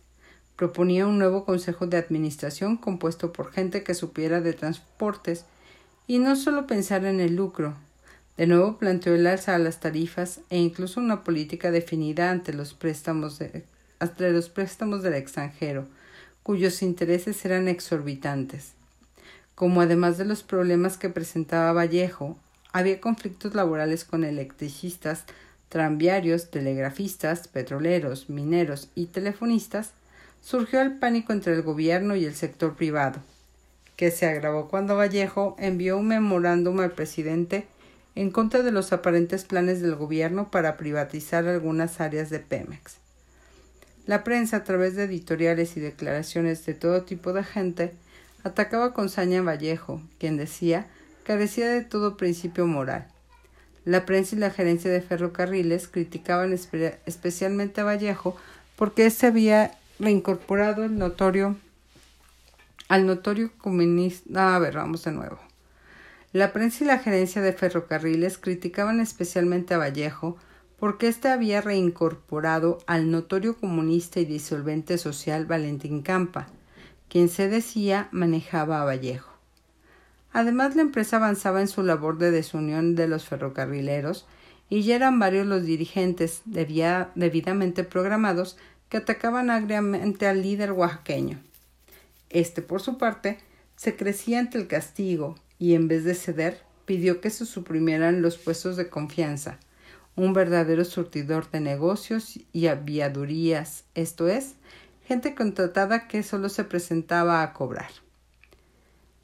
Proponía 0.57 1.07
un 1.07 1.19
nuevo 1.19 1.45
consejo 1.45 1.87
de 1.87 1.99
administración 1.99 2.77
compuesto 2.77 3.33
por 3.33 3.53
gente 3.53 3.85
que 3.85 3.95
supiera 3.95 4.41
de 4.41 4.55
transportes 4.55 5.45
y 6.09 6.19
no 6.19 6.35
solo 6.35 6.67
pensar 6.67 7.05
en 7.05 7.21
el 7.21 7.37
lucro. 7.37 7.75
De 8.37 8.47
nuevo 8.47 8.79
planteó 8.79 9.15
el 9.15 9.27
alza 9.27 9.55
a 9.55 9.59
las 9.59 9.81
tarifas 9.81 10.41
e 10.49 10.59
incluso 10.59 11.01
una 11.01 11.23
política 11.23 11.71
definida 11.71 12.31
ante 12.31 12.53
los 12.53 12.73
préstamos, 12.73 13.41
ante 13.99 14.31
los 14.33 14.49
préstamos 14.49 15.03
del 15.03 15.15
extranjero, 15.15 15.87
cuyos 16.49 16.81
intereses 16.81 17.45
eran 17.45 17.69
exorbitantes. 17.69 18.73
Como 19.55 19.83
además 19.83 20.17
de 20.17 20.25
los 20.25 20.43
problemas 20.43 20.97
que 20.97 21.11
presentaba 21.11 21.75
Vallejo, 21.75 22.39
había 22.73 23.03
conflictos 23.03 23.55
laborales 23.55 24.07
con 24.07 24.25
electricistas, 24.25 25.25
tranviarios, 25.69 26.51
telegrafistas, 26.51 27.49
petroleros, 27.49 28.31
mineros 28.31 28.89
y 28.95 29.09
telefonistas, 29.09 29.91
surgió 30.41 30.81
el 30.81 30.93
pánico 30.99 31.35
entre 31.35 31.53
el 31.53 31.61
gobierno 31.61 32.17
y 32.17 32.25
el 32.25 32.35
sector 32.35 32.77
privado, 32.77 33.21
que 33.97 34.11
se 34.11 34.25
agravó 34.25 34.69
cuando 34.69 34.97
Vallejo 34.97 35.55
envió 35.59 35.99
un 35.99 36.09
memorándum 36.09 36.81
al 36.81 36.93
presidente 36.93 37.67
en 38.15 38.31
contra 38.31 38.63
de 38.63 38.73
los 38.73 38.95
aparentes 38.95 39.45
planes 39.45 39.83
del 39.83 39.97
gobierno 39.97 40.51
para 40.51 40.79
privatizar 40.79 41.47
algunas 41.47 42.01
áreas 42.01 42.31
de 42.31 42.39
Pemex. 42.39 43.08
La 44.09 44.25
prensa, 44.25 44.57
a 44.57 44.65
través 44.65 44.97
de 44.97 45.05
editoriales 45.05 45.77
y 45.77 45.81
declaraciones 45.81 46.65
de 46.65 46.73
todo 46.73 47.03
tipo 47.03 47.35
de 47.35 47.45
gente, 47.45 47.93
atacaba 48.43 48.95
con 48.95 49.11
saña 49.11 49.43
Vallejo, 49.43 50.01
quien 50.19 50.39
decía 50.39 50.87
carecía 51.25 51.69
de 51.69 51.85
todo 51.85 52.17
principio 52.17 52.67
moral. 52.67 53.07
La 53.85 54.07
prensa 54.07 54.35
y 54.35 54.39
la 54.39 54.49
gerencia 54.49 54.91
de 54.91 55.03
ferrocarriles 55.03 55.89
criticaban 55.89 56.55
especialmente 56.55 57.83
a 57.83 57.85
Vallejo 57.85 58.35
porque 58.77 59.05
éste 59.05 59.27
había 59.27 59.77
reincorporado 59.99 60.85
al 60.85 60.97
notorio 60.97 61.59
comunista. 63.59 64.57
A 64.57 64.59
ver, 64.59 64.77
vamos 64.77 65.05
de 65.05 65.13
nuevo. 65.13 65.39
La 66.33 66.55
prensa 66.55 66.83
y 66.83 66.87
la 66.87 66.99
gerencia 66.99 67.43
de 67.43 67.53
ferrocarriles 67.53 68.39
criticaban 68.39 69.01
especialmente 69.01 69.75
a 69.75 69.79
Vallejo 69.79 70.39
porque 70.79 71.09
éste 71.09 71.29
había 71.29 71.61
reincorporado 71.61 72.79
al 72.87 73.11
notorio 73.11 73.57
comunista 73.57 74.21
y 74.21 74.25
disolvente 74.25 74.97
social 74.99 75.47
Valentín 75.47 76.03
Campa, 76.03 76.49
quien 77.09 77.29
se 77.29 77.49
decía 77.49 78.09
manejaba 78.13 78.81
a 78.81 78.85
Vallejo. 78.85 79.33
Además, 80.33 80.77
la 80.77 80.83
empresa 80.83 81.17
avanzaba 81.17 81.61
en 81.61 81.69
su 81.69 81.83
labor 81.83 82.19
de 82.19 82.31
desunión 82.31 82.95
de 82.95 83.09
los 83.09 83.25
ferrocarrileros 83.25 84.27
y 84.69 84.83
ya 84.83 84.97
eran 84.97 85.19
varios 85.19 85.47
los 85.47 85.65
dirigentes 85.65 86.43
debidamente 86.45 87.85
programados 87.85 88.57
que 88.89 88.99
atacaban 88.99 89.51
agriamente 89.51 90.27
al 90.27 90.43
líder 90.43 90.73
oaxaqueño. 90.73 91.41
Este, 92.31 92.63
por 92.63 92.83
su 92.83 92.99
parte, 92.99 93.39
se 93.77 93.97
crecía 93.97 94.39
ante 94.39 94.59
el 94.59 94.67
castigo 94.67 95.37
y, 95.59 95.75
en 95.75 95.89
vez 95.89 96.05
de 96.05 96.15
ceder, 96.15 96.61
pidió 96.85 97.21
que 97.21 97.31
se 97.31 97.47
suprimieran 97.47 98.23
los 98.23 98.37
puestos 98.37 98.77
de 98.77 98.89
confianza, 98.89 99.59
un 100.19 100.33
verdadero 100.33 100.85
surtidor 100.85 101.49
de 101.51 101.61
negocios 101.61 102.41
y 102.53 102.67
aviadurías, 102.67 103.85
esto 103.95 104.27
es, 104.27 104.57
gente 105.07 105.37
contratada 105.37 106.09
que 106.09 106.25
solo 106.25 106.49
se 106.49 106.65
presentaba 106.65 107.43
a 107.43 107.53
cobrar. 107.53 107.91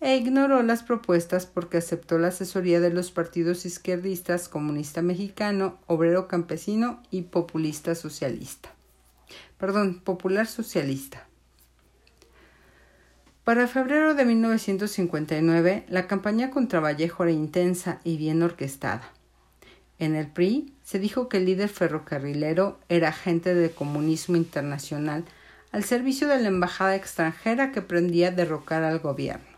E 0.01 0.17
ignoró 0.17 0.63
las 0.63 0.85
propuestas 0.85 1.47
porque 1.47 1.79
aceptó 1.79 2.19
la 2.19 2.29
asesoría 2.29 2.79
de 2.79 2.91
los 2.91 3.11
partidos 3.11 3.67
izquierdistas 3.67 4.49
Comunista 4.49 5.03
Mexicano, 5.03 5.81
Obrero 5.87 6.29
Campesino 6.29 7.03
y 7.11 7.23
Populista 7.23 7.97
Socialista. 7.97 8.71
Perdón, 9.59 10.01
Popular 10.01 10.47
Socialista. 10.47 11.27
Para 13.43 13.67
febrero 13.67 14.15
de 14.15 14.25
1959, 14.25 15.87
la 15.89 16.07
campaña 16.07 16.51
contra 16.51 16.81
Vallejo 16.81 17.25
era 17.25 17.33
intensa 17.33 18.01
y 18.05 18.17
bien 18.17 18.43
orquestada. 18.43 19.13
En 19.99 20.17
el 20.17 20.27
PRI 20.27 20.73
se 20.83 20.99
dijo 20.99 21.29
que 21.29 21.37
el 21.37 21.47
líder 21.47 21.69
ferrocarrilero 21.69 22.81
era 22.89 23.09
agente 23.09 23.55
del 23.55 23.71
comunismo 23.71 24.37
internacional 24.37 25.25
al 25.71 25.85
servicio 25.85 26.29
de 26.29 26.41
la 26.41 26.49
embajada 26.49 26.97
extranjera 26.97 27.73
que 27.73 27.83
prendía 27.83 28.31
derrocar 28.31 28.85
al 28.85 29.01
gobierno. 29.01 29.55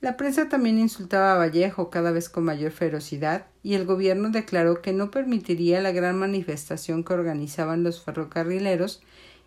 La 0.00 0.16
prensa 0.16 0.48
también 0.48 0.78
insultaba 0.78 1.32
a 1.32 1.38
Vallejo 1.38 1.90
cada 1.90 2.12
vez 2.12 2.28
con 2.28 2.44
mayor 2.44 2.70
ferocidad 2.70 3.46
y 3.64 3.74
el 3.74 3.84
gobierno 3.84 4.30
declaró 4.30 4.80
que 4.80 4.92
no 4.92 5.10
permitiría 5.10 5.80
la 5.80 5.90
gran 5.90 6.16
manifestación 6.18 7.02
que 7.02 7.14
organizaban 7.14 7.82
los 7.82 8.00
ferrocarrileros 8.02 9.02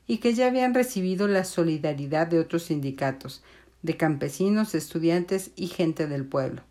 y 0.07 0.17
que 0.17 0.33
ya 0.33 0.47
habían 0.47 0.73
recibido 0.73 1.29
la 1.29 1.45
solidaridad 1.45 2.27
de 2.27 2.39
otros 2.39 2.63
sindicatos, 2.63 3.43
de 3.81 3.95
campesinos, 3.95 4.75
estudiantes 4.75 5.51
y 5.55 5.67
gente 5.67 6.07
del 6.07 6.25
pueblo. 6.25 6.63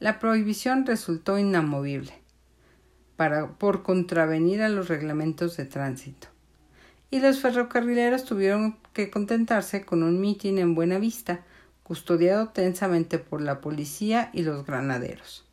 La 0.00 0.18
prohibición 0.18 0.86
resultó 0.86 1.38
inamovible 1.38 2.12
para, 3.16 3.48
por 3.52 3.82
contravenir 3.82 4.62
a 4.62 4.68
los 4.68 4.88
reglamentos 4.88 5.56
de 5.56 5.64
tránsito. 5.64 6.28
Y 7.10 7.20
los 7.20 7.40
ferrocarrileros 7.40 8.24
tuvieron 8.24 8.78
que 8.92 9.10
contentarse 9.10 9.84
con 9.84 10.02
un 10.02 10.20
mitin 10.20 10.58
en 10.58 10.74
Buena 10.74 10.98
Vista, 10.98 11.40
custodiado 11.82 12.50
tensamente 12.50 13.18
por 13.18 13.40
la 13.40 13.60
policía 13.60 14.30
y 14.32 14.42
los 14.42 14.64
granaderos. 14.66 15.44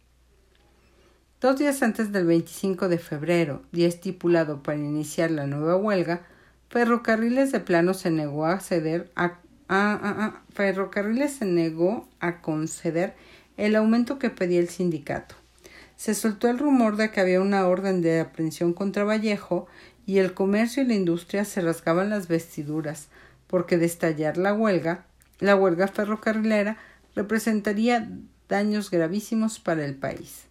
Dos 1.42 1.58
días 1.58 1.82
antes 1.82 2.12
del 2.12 2.26
25 2.26 2.90
de 2.90 2.98
febrero, 2.98 3.64
día 3.72 3.88
estipulado 3.88 4.64
para 4.64 4.78
iniciar 4.78 5.32
la 5.32 5.48
nueva 5.48 5.76
huelga, 5.76 6.26
Ferrocarriles 6.70 7.52
de 7.52 7.60
plano 7.60 7.94
se 7.94 8.12
negó 8.12 8.46
a 8.46 8.60
ceder 8.60 9.12
a, 9.16 9.40
Ferrocarriles 10.50 11.36
se 11.36 11.46
negó 11.46 12.08
a 12.20 12.42
conceder 12.42 13.16
el 13.58 13.76
aumento 13.76 14.20
que 14.20 14.30
pedía 14.30 14.60
el 14.60 14.70
sindicato. 14.70 15.36
Se 15.96 16.14
soltó 16.14 16.50
el 16.50 16.60
rumor 16.60 16.98
de 16.98 17.12
que 17.12 17.22
había 17.22 17.40
una 17.42 17.68
orden 17.68 18.02
de 18.02 18.20
aprehensión 18.20 18.74
contra 18.74 19.06
Vallejo 19.06 19.68
y 20.06 20.18
el 20.20 20.34
comercio 20.34 20.84
y 20.84 20.88
la 20.88 20.94
industria 20.94 21.46
se 21.46 21.62
rasgaban 21.62 22.10
las 22.10 22.28
vestiduras, 22.28 23.08
porque 23.48 23.78
de 23.78 23.86
estallar 23.86 24.38
la 24.38 24.54
huelga, 24.54 25.06
la 25.40 25.56
huelga 25.56 25.88
ferrocarrilera 25.88 26.78
representaría 27.16 28.10
daños 28.50 28.92
gravísimos 28.92 29.60
para 29.60 29.86
el 29.86 29.96
país. 29.96 30.44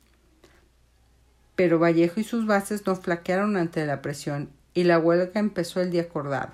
pero 1.56 1.78
Vallejo 1.78 2.20
y 2.20 2.25
sus 2.25 2.46
bases 2.46 2.87
no 2.87 2.96
flaquearon 2.96 3.56
ante 3.56 3.87
la 3.87 4.02
presión 4.02 4.50
y 4.75 4.84
la 4.84 4.99
huelga 4.99 5.38
empezó 5.38 5.80
el 5.80 5.90
día 5.90 6.02
acordado. 6.02 6.52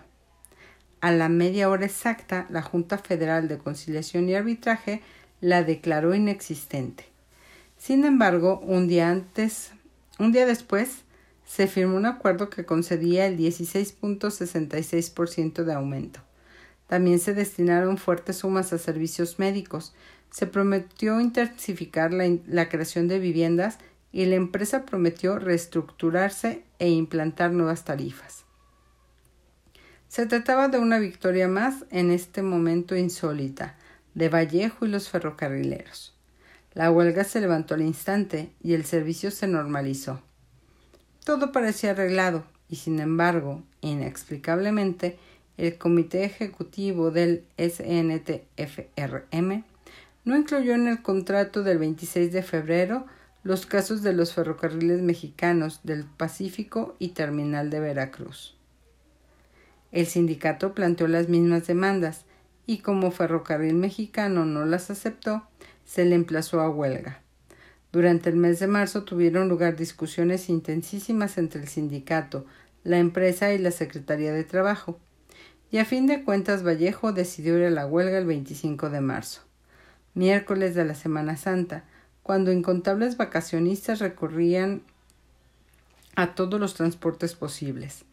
A 1.00 1.10
la 1.10 1.30
media 1.30 1.70
hora 1.70 1.86
exacta, 1.86 2.46
la 2.50 2.60
Junta 2.60 2.98
Federal 2.98 3.48
de 3.48 3.56
Conciliación 3.56 4.28
y 4.28 4.34
Arbitraje 4.34 5.00
la 5.40 5.64
declaró 5.64 6.14
inexistente. 6.14 7.06
Sin 7.78 8.04
embargo, 8.04 8.60
un 8.60 8.86
día 8.88 9.08
antes, 9.10 9.70
un 10.18 10.32
día 10.32 10.44
después, 10.46 11.04
se 11.46 11.66
firmó 11.66 11.96
un 11.96 12.04
acuerdo 12.06 12.50
que 12.50 12.66
concedía 12.66 13.26
el 13.26 13.38
16.66% 13.38 15.64
de 15.64 15.72
aumento. 15.72 16.20
También 16.86 17.18
se 17.18 17.32
destinaron 17.34 17.98
fuertes 17.98 18.36
sumas 18.36 18.72
a 18.72 18.78
servicios 18.78 19.38
médicos. 19.38 19.94
Se 20.30 20.46
prometió 20.46 21.20
intensificar 21.20 22.12
la, 22.12 22.24
la 22.46 22.68
creación 22.68 23.08
de 23.08 23.18
viviendas 23.18 23.78
y 24.12 24.26
la 24.26 24.36
empresa 24.36 24.84
prometió 24.84 25.38
reestructurarse 25.38 26.64
e 26.78 26.90
implantar 26.90 27.52
nuevas 27.52 27.84
tarifas. 27.84 28.44
Se 30.08 30.26
trataba 30.26 30.68
de 30.68 30.78
una 30.78 30.98
victoria 30.98 31.48
más 31.48 31.86
en 31.90 32.10
este 32.10 32.42
momento 32.42 32.94
insólita 32.96 33.78
de 34.14 34.28
Vallejo 34.28 34.86
y 34.86 34.88
los 34.88 35.08
ferrocarrileros. 35.08 36.14
La 36.72 36.90
huelga 36.90 37.24
se 37.24 37.40
levantó 37.40 37.74
al 37.74 37.82
instante 37.82 38.52
y 38.62 38.74
el 38.74 38.84
servicio 38.84 39.30
se 39.30 39.48
normalizó. 39.48 40.22
Todo 41.24 41.52
parecía 41.52 41.90
arreglado 41.90 42.44
y 42.68 42.76
sin 42.76 43.00
embargo, 43.00 43.62
inexplicablemente, 43.80 45.18
el 45.56 45.76
comité 45.76 46.24
ejecutivo 46.24 47.10
del 47.10 47.44
SNTFRM 47.58 49.64
no 50.24 50.36
incluyó 50.36 50.74
en 50.74 50.88
el 50.88 51.02
contrato 51.02 51.62
del 51.62 51.78
26 51.78 52.32
de 52.32 52.42
febrero 52.42 53.06
los 53.42 53.66
casos 53.66 54.02
de 54.02 54.12
los 54.12 54.34
ferrocarriles 54.34 55.02
mexicanos 55.02 55.80
del 55.82 56.04
Pacífico 56.04 56.94
y 56.98 57.08
Terminal 57.08 57.70
de 57.70 57.80
Veracruz. 57.80 58.56
El 59.92 60.06
sindicato 60.06 60.74
planteó 60.74 61.08
las 61.08 61.28
mismas 61.28 61.66
demandas 61.66 62.24
y 62.66 62.78
como 62.78 63.10
Ferrocarril 63.10 63.74
Mexicano 63.74 64.44
no 64.44 64.64
las 64.64 64.90
aceptó, 64.90 65.44
se 65.84 66.04
le 66.04 66.14
emplazó 66.14 66.60
a 66.60 66.70
huelga. 66.70 67.22
Durante 67.92 68.30
el 68.30 68.36
mes 68.36 68.60
de 68.60 68.68
marzo 68.68 69.02
tuvieron 69.02 69.48
lugar 69.48 69.76
discusiones 69.76 70.48
intensísimas 70.48 71.38
entre 71.38 71.62
el 71.62 71.68
sindicato, 71.68 72.46
la 72.84 72.98
empresa 72.98 73.52
y 73.52 73.58
la 73.58 73.72
Secretaría 73.72 74.32
de 74.32 74.44
Trabajo, 74.44 74.98
y 75.72 75.78
a 75.78 75.84
fin 75.84 76.06
de 76.06 76.24
cuentas 76.24 76.64
Vallejo 76.64 77.12
decidió 77.12 77.58
ir 77.58 77.64
a 77.64 77.70
la 77.70 77.86
huelga 77.86 78.18
el 78.18 78.26
25 78.26 78.90
de 78.90 79.00
marzo, 79.00 79.42
miércoles 80.14 80.74
de 80.74 80.84
la 80.84 80.94
Semana 80.94 81.36
Santa, 81.36 81.84
cuando 82.22 82.52
incontables 82.52 83.16
vacacionistas 83.16 83.98
recorrían 83.98 84.82
a 86.16 86.34
todos 86.34 86.60
los 86.60 86.74
transportes 86.74 87.34
posibles. 87.34 88.04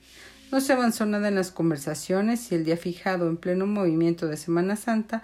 No 0.50 0.62
se 0.62 0.72
avanzó 0.72 1.06
nada 1.06 1.28
en 1.28 1.36
las 1.36 1.52
conversaciones 1.52 2.52
y 2.52 2.56
el 2.56 2.64
día 2.64 2.78
fijado 2.78 3.28
en 3.28 3.36
pleno 3.36 3.68
movimiento 3.68 4.28
de 4.28 4.38
Semana 4.38 4.78
Santa 4.78 5.24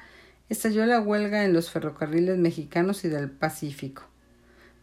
estalló 0.50 0.86
la 0.86 1.00
huelga 1.00 1.46
en 1.46 1.53
los 1.53 1.72
ferrocarriles 1.72 2.38
mexicanos 2.38 3.06
y 3.06 3.10
del 3.10 3.32
Pacífico. 3.32 4.03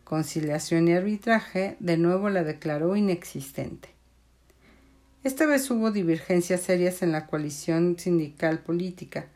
Conciliación 0.02 0.88
y 0.88 0.94
arbitraje 0.94 1.76
de 1.78 1.98
nuevo 1.98 2.30
la 2.30 2.42
declaró 2.42 2.96
inexistente. 2.96 3.90
Esta 5.24 5.44
vez 5.44 5.70
hubo 5.70 5.90
divergencias 5.90 6.62
serias 6.62 7.02
en 7.02 7.12
la 7.12 7.26
coalición 7.26 7.98
sindical 7.98 8.60
política, 8.60 9.28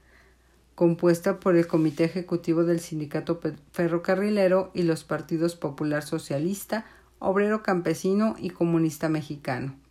compuesta 0.74 1.38
por 1.38 1.54
el 1.54 1.66
Comité 1.66 2.04
Ejecutivo 2.04 2.64
del 2.64 2.80
Sindicato 2.80 3.38
Ferrocarrilero 3.72 4.70
y 4.72 4.84
los 4.84 5.04
partidos 5.04 5.54
Popular 5.54 6.02
Socialista, 6.02 6.86
Obrero 7.18 7.62
Campesino 7.62 8.36
y 8.38 8.48
Comunista 8.48 9.10
Mexicano. 9.10 9.83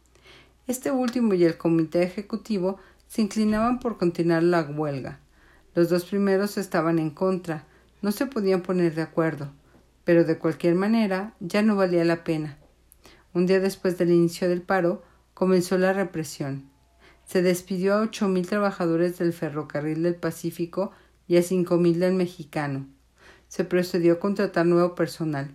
Este 0.68 0.92
último 0.92 1.34
y 1.34 1.44
el 1.44 1.58
Comité 1.58 2.04
Ejecutivo 2.04 2.78
se 3.08 3.22
inclinaban 3.22 3.80
por 3.80 3.98
continuar 3.98 4.44
la 4.44 4.62
huelga. 4.62 5.20
Los 5.76 5.90
dos 5.90 6.06
primeros 6.06 6.58
estaban 6.58 7.00
en 7.00 7.10
contra, 7.10 7.66
no 8.02 8.12
se 8.12 8.26
podían 8.26 8.62
poner 8.62 8.96
de 8.96 9.02
acuerdo, 9.02 9.52
pero 10.04 10.24
de 10.24 10.38
cualquier 10.38 10.76
manera 10.76 11.34
ya 11.40 11.62
no 11.62 11.76
valía 11.76 12.06
la 12.06 12.24
pena. 12.24 12.58
Un 13.34 13.46
día 13.46 13.60
después 13.60 13.98
del 13.98 14.12
inicio 14.12 14.48
del 14.48 14.62
paro, 14.62 15.04
comenzó 15.34 15.78
la 15.78 15.94
represión 15.94 16.74
se 17.26 17.42
despidió 17.42 17.96
a 17.96 18.02
ocho 18.02 18.28
mil 18.28 18.48
trabajadores 18.48 19.18
del 19.18 19.34
ferrocarril 19.34 20.04
del 20.04 20.16
Pacífico 20.16 20.92
y 21.28 21.38
a 21.38 21.42
cinco 21.42 21.78
mil 21.78 22.00
del 22.00 22.14
mexicano. 22.14 22.88
Se 23.48 23.64
procedió 23.64 24.14
a 24.14 24.20
contratar 24.20 24.66
nuevo 24.66 24.96
personal. 24.96 25.52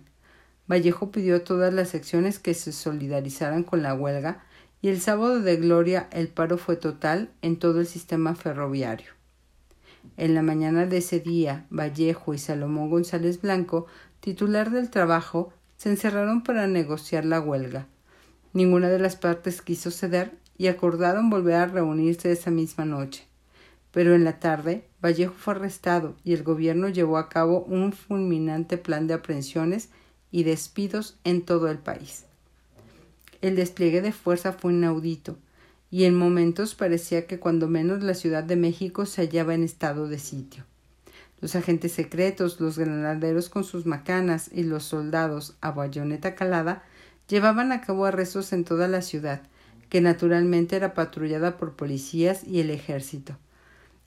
Vallejo 0.67 1.11
pidió 1.11 1.37
a 1.37 1.43
todas 1.43 1.73
las 1.73 1.89
secciones 1.89 2.39
que 2.39 2.53
se 2.53 2.71
solidarizaran 2.71 3.63
con 3.63 3.81
la 3.81 3.93
huelga 3.93 4.43
y 4.81 4.89
el 4.89 5.01
sábado 5.01 5.41
de 5.41 5.57
gloria 5.57 6.07
el 6.11 6.29
paro 6.29 6.57
fue 6.57 6.75
total 6.75 7.29
en 7.41 7.57
todo 7.57 7.81
el 7.81 7.87
sistema 7.87 8.35
ferroviario. 8.35 9.11
En 10.17 10.33
la 10.33 10.41
mañana 10.41 10.85
de 10.85 10.97
ese 10.97 11.19
día, 11.19 11.65
Vallejo 11.69 12.33
y 12.33 12.37
Salomón 12.37 12.89
González 12.89 13.41
Blanco, 13.41 13.87
titular 14.19 14.71
del 14.71 14.89
trabajo, 14.89 15.53
se 15.77 15.89
encerraron 15.89 16.43
para 16.43 16.67
negociar 16.67 17.25
la 17.25 17.39
huelga. 17.39 17.87
Ninguna 18.53 18.89
de 18.89 18.99
las 18.99 19.15
partes 19.15 19.61
quiso 19.61 19.91
ceder 19.91 20.37
y 20.57 20.67
acordaron 20.67 21.29
volver 21.29 21.55
a 21.55 21.65
reunirse 21.67 22.31
esa 22.31 22.51
misma 22.51 22.85
noche. 22.85 23.25
Pero 23.91 24.13
en 24.13 24.23
la 24.23 24.39
tarde, 24.39 24.87
Vallejo 25.01 25.33
fue 25.37 25.55
arrestado 25.55 26.15
y 26.23 26.33
el 26.33 26.43
gobierno 26.43 26.89
llevó 26.89 27.17
a 27.17 27.29
cabo 27.29 27.61
un 27.61 27.93
fulminante 27.93 28.77
plan 28.77 29.07
de 29.07 29.15
aprehensiones 29.15 29.89
y 30.31 30.43
despidos 30.43 31.17
en 31.23 31.43
todo 31.43 31.69
el 31.69 31.79
país. 31.79 32.25
El 33.41 33.55
despliegue 33.55 34.01
de 34.01 34.11
fuerza 34.11 34.53
fue 34.53 34.73
inaudito, 34.73 35.37
y 35.91 36.03
en 36.03 36.15
momentos 36.15 36.75
parecía 36.75 37.25
que 37.25 37.39
cuando 37.39 37.67
menos 37.67 38.03
la 38.03 38.13
Ciudad 38.13 38.43
de 38.43 38.55
México 38.55 39.05
se 39.05 39.21
hallaba 39.21 39.53
en 39.53 39.63
estado 39.63 40.07
de 40.07 40.19
sitio. 40.19 40.65
Los 41.41 41.55
agentes 41.55 41.93
secretos, 41.93 42.59
los 42.59 42.77
granaderos 42.77 43.49
con 43.49 43.63
sus 43.63 43.85
macanas 43.85 44.49
y 44.53 44.63
los 44.63 44.83
soldados 44.83 45.55
a 45.61 45.71
bayoneta 45.71 46.35
calada 46.35 46.83
llevaban 47.29 47.71
a 47.71 47.79
cabo 47.79 48.05
arrestos 48.05 48.51
en 48.51 48.65
toda 48.65 48.89
la 48.89 49.01
ciudad, 49.01 49.41
que 49.87 50.01
naturalmente 50.01 50.75
era 50.75 50.93
patrullada 50.93 51.57
por 51.57 51.77
policías 51.77 52.43
y 52.43 52.59
el 52.59 52.69
ejército. 52.69 53.37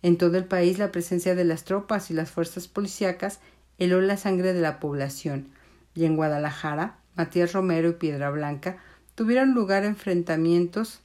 En 0.02 0.18
todo 0.18 0.36
el 0.36 0.44
país 0.44 0.78
la 0.78 0.92
presencia 0.92 1.34
de 1.34 1.44
las 1.44 1.64
tropas 1.64 2.10
y 2.10 2.14
las 2.14 2.30
fuerzas 2.30 2.68
policíacas 2.68 3.40
heló 3.78 4.00
la 4.02 4.18
sangre 4.18 4.52
de 4.52 4.60
la 4.60 4.78
población, 4.78 5.48
y 5.94 6.04
en 6.04 6.16
Guadalajara, 6.16 6.98
Matías 7.16 7.52
Romero 7.52 7.90
y 7.90 7.94
Piedra 7.94 8.30
Blanca 8.30 8.78
tuvieron 9.14 9.54
lugar 9.54 9.84
enfrentamientos 9.84 11.00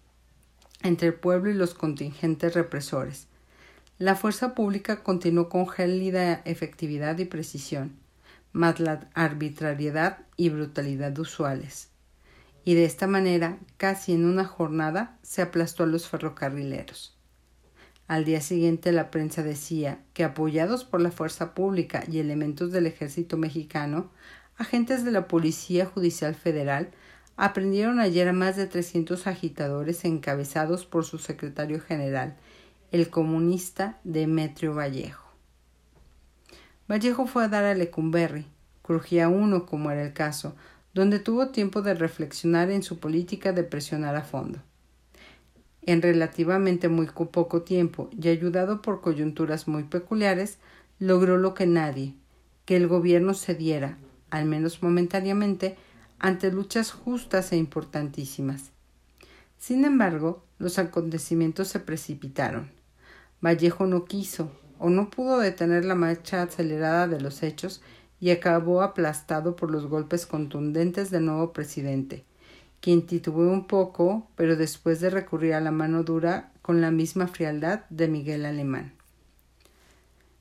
entre 0.84 1.08
el 1.10 1.14
pueblo 1.14 1.50
y 1.50 1.54
los 1.54 1.74
contingentes 1.74 2.54
represores. 2.54 3.28
La 4.00 4.16
fuerza 4.16 4.54
pública 4.54 5.04
continuó 5.04 5.50
con 5.50 5.68
gélida 5.68 6.42
efectividad 6.46 7.18
y 7.18 7.26
precisión, 7.26 7.96
más 8.54 8.80
la 8.80 9.10
arbitrariedad 9.14 10.20
y 10.36 10.50
brutalidad 10.50 11.18
usuales 11.18 11.90
y 12.68 12.74
de 12.74 12.84
esta 12.84 13.08
manera, 13.08 13.60
casi 13.78 14.12
en 14.12 14.26
una 14.26 14.44
jornada, 14.44 15.18
se 15.22 15.42
aplastó 15.42 15.84
a 15.84 15.86
los 15.86 16.10
ferrocarrileros. 16.10 17.16
Al 18.10 18.26
día 18.26 18.42
siguiente 18.42 18.92
la 18.92 19.10
prensa 19.10 19.42
decía 19.42 20.02
que, 20.14 20.26
apoyados 20.26 20.84
por 20.84 21.00
la 21.00 21.12
fuerza 21.12 21.54
pública 21.56 22.04
y 22.12 22.20
elementos 22.20 22.74
del 22.74 22.86
ejército 22.86 23.38
mexicano, 23.38 24.12
agentes 24.58 25.06
de 25.06 25.12
la 25.12 25.30
Policía 25.30 25.86
Judicial 25.86 26.36
Federal 26.36 26.90
aprendieron 27.38 28.00
ayer 28.00 28.28
a 28.28 28.34
más 28.34 28.56
de 28.56 28.66
300 28.66 29.28
agitadores 29.28 30.04
encabezados 30.04 30.86
por 30.86 31.06
su 31.06 31.20
secretario 31.20 31.80
general, 31.80 32.36
el 32.92 33.10
comunista 33.10 34.00
Demetrio 34.04 34.74
Vallejo. 34.74 35.28
Vallejo 36.90 37.28
fue 37.28 37.44
a 37.44 37.48
dar 37.48 37.64
a 37.64 37.76
Lecumberri, 37.76 38.48
crujía 38.82 39.30
uno 39.30 39.66
como 39.66 39.92
era 39.92 40.04
el 40.04 40.14
caso, 40.14 40.56
donde 40.94 41.20
tuvo 41.20 41.50
tiempo 41.50 41.84
de 41.84 41.94
reflexionar 41.94 42.72
en 42.72 42.82
su 42.82 43.00
política 43.00 43.54
de 43.54 43.64
presionar 43.64 44.16
a 44.16 44.24
fondo. 44.24 44.60
En 45.84 46.02
relativamente 46.02 46.90
muy 46.90 47.06
poco 47.06 47.62
tiempo 47.62 48.10
y 48.20 48.30
ayudado 48.30 48.82
por 48.82 49.02
coyunturas 49.02 49.68
muy 49.68 49.84
peculiares, 49.84 50.58
logró 50.98 51.38
lo 51.38 51.54
que 51.54 51.68
nadie, 51.68 52.16
que 52.66 52.76
el 52.76 52.88
gobierno 52.88 53.36
cediera, 53.36 53.98
al 54.32 54.46
menos 54.46 54.82
momentáneamente, 54.82 55.78
ante 56.20 56.52
luchas 56.52 56.92
justas 56.92 57.52
e 57.52 57.58
importantísimas. 57.58 58.72
Sin 59.58 59.86
embargo, 59.86 60.44
los 60.60 60.80
acontecimientos 60.80 61.68
se 61.68 61.80
precipitaron. 61.80 62.72
Vallejo 63.42 63.86
no 63.86 64.06
quiso 64.06 64.52
o 64.80 64.90
no 64.90 65.10
pudo 65.10 65.40
detener 65.40 65.86
la 65.86 65.96
marcha 65.96 66.44
acelerada 66.44 67.08
de 67.08 67.20
los 67.20 67.44
hechos 67.44 67.82
y 68.20 68.32
acabó 68.32 68.82
aplastado 68.82 69.56
por 69.56 69.72
los 69.72 69.88
golpes 69.88 70.26
contundentes 70.26 71.12
del 71.12 71.26
nuevo 71.26 71.54
presidente, 71.54 72.26
quien 72.82 73.06
titubeó 73.06 73.52
un 73.52 73.68
poco, 73.68 74.28
pero 74.36 74.56
después 74.56 75.00
de 75.00 75.10
recurrir 75.10 75.54
a 75.54 75.62
la 75.62 75.72
mano 75.72 76.04
dura 76.04 76.52
con 76.62 76.82
la 76.82 76.92
misma 76.92 77.28
frialdad 77.28 77.82
de 77.90 78.08
Miguel 78.08 78.46
Alemán. 78.46 78.97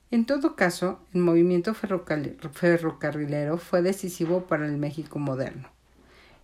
En 0.09 0.25
todo 0.25 0.55
caso, 0.55 0.99
el 1.13 1.21
movimiento 1.21 1.73
ferrocarrilero 1.73 3.57
fue 3.57 3.81
decisivo 3.81 4.47
para 4.47 4.65
el 4.65 4.77
México 4.77 5.19
moderno. 5.19 5.69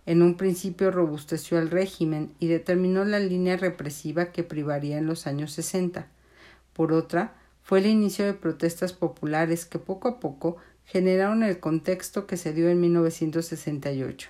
En 0.06 0.20
un 0.20 0.36
principio 0.36 0.90
robusteció 0.90 1.58
el 1.58 1.70
régimen 1.70 2.34
y 2.38 2.48
determinó 2.48 3.06
la 3.06 3.18
línea 3.18 3.56
represiva 3.56 4.32
que 4.32 4.42
privaría 4.42 4.98
en 4.98 5.06
los 5.06 5.26
años 5.26 5.52
60. 5.52 6.06
Por 6.74 6.92
otra, 6.92 7.32
fue 7.62 7.78
el 7.78 7.86
inicio 7.86 8.26
de 8.26 8.34
protestas 8.34 8.92
populares 8.92 9.64
que 9.64 9.78
poco 9.78 10.08
a 10.08 10.20
poco 10.20 10.58
generaron 10.84 11.42
el 11.42 11.58
contexto 11.58 12.26
que 12.26 12.36
se 12.36 12.52
dio 12.52 12.68
en 12.68 12.82
1968. 12.82 14.28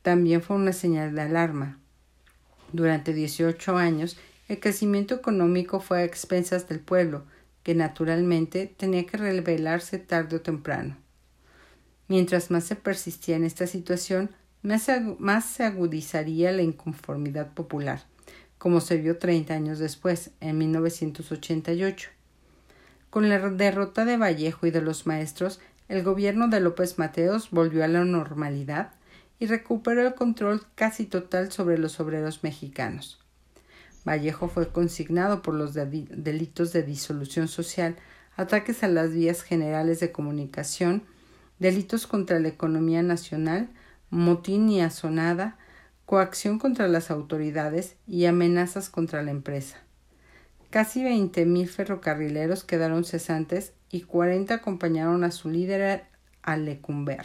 También 0.00 0.40
fue 0.40 0.56
una 0.56 0.72
señal 0.72 1.14
de 1.14 1.20
alarma. 1.20 1.78
Durante 2.72 3.12
18 3.12 3.76
años, 3.76 4.16
el 4.48 4.58
crecimiento 4.58 5.14
económico 5.14 5.80
fue 5.80 5.98
a 5.98 6.04
expensas 6.04 6.66
del 6.66 6.80
pueblo, 6.80 7.24
que 7.64 7.74
naturalmente 7.74 8.72
tenía 8.76 9.06
que 9.06 9.16
revelarse 9.16 9.98
tarde 9.98 10.36
o 10.36 10.40
temprano. 10.40 10.96
Mientras 12.06 12.50
más 12.50 12.64
se 12.64 12.76
persistía 12.76 13.34
en 13.34 13.44
esta 13.44 13.66
situación, 13.66 14.30
más 14.62 15.44
se 15.46 15.64
agudizaría 15.64 16.52
la 16.52 16.62
inconformidad 16.62 17.52
popular, 17.52 18.04
como 18.58 18.80
se 18.80 18.98
vio 18.98 19.18
30 19.18 19.54
años 19.54 19.78
después, 19.78 20.30
en 20.40 20.58
1988. 20.58 22.10
Con 23.10 23.28
la 23.28 23.38
derrota 23.38 24.04
de 24.04 24.18
Vallejo 24.18 24.66
y 24.66 24.70
de 24.70 24.82
los 24.82 25.06
maestros, 25.06 25.60
el 25.88 26.02
gobierno 26.02 26.48
de 26.48 26.60
López 26.60 26.98
Mateos 26.98 27.50
volvió 27.50 27.84
a 27.84 27.88
la 27.88 28.04
normalidad 28.04 28.92
y 29.38 29.46
recuperó 29.46 30.06
el 30.06 30.14
control 30.14 30.62
casi 30.74 31.06
total 31.06 31.50
sobre 31.52 31.78
los 31.78 31.98
obreros 32.00 32.42
mexicanos. 32.42 33.23
Vallejo 34.06 34.48
fue 34.48 34.70
consignado 34.70 35.42
por 35.42 35.54
los 35.54 35.74
delitos 35.74 36.72
de 36.72 36.82
disolución 36.82 37.48
social, 37.48 37.96
ataques 38.36 38.82
a 38.82 38.88
las 38.88 39.12
vías 39.12 39.42
generales 39.42 40.00
de 40.00 40.12
comunicación, 40.12 41.04
delitos 41.58 42.06
contra 42.06 42.38
la 42.40 42.48
economía 42.48 43.02
nacional, 43.02 43.70
motín 44.10 44.68
y 44.68 44.80
asonada, 44.80 45.56
coacción 46.04 46.58
contra 46.58 46.86
las 46.88 47.10
autoridades 47.10 47.96
y 48.06 48.26
amenazas 48.26 48.90
contra 48.90 49.22
la 49.22 49.30
empresa. 49.30 49.78
Casi 50.70 51.02
veinte 51.02 51.46
mil 51.46 51.68
ferrocarrileros 51.68 52.64
quedaron 52.64 53.04
cesantes 53.04 53.72
y 53.90 54.02
cuarenta 54.02 54.54
acompañaron 54.54 55.24
a 55.24 55.30
su 55.30 55.48
líder 55.48 56.04
a 56.42 56.56
Lecumber. 56.56 57.24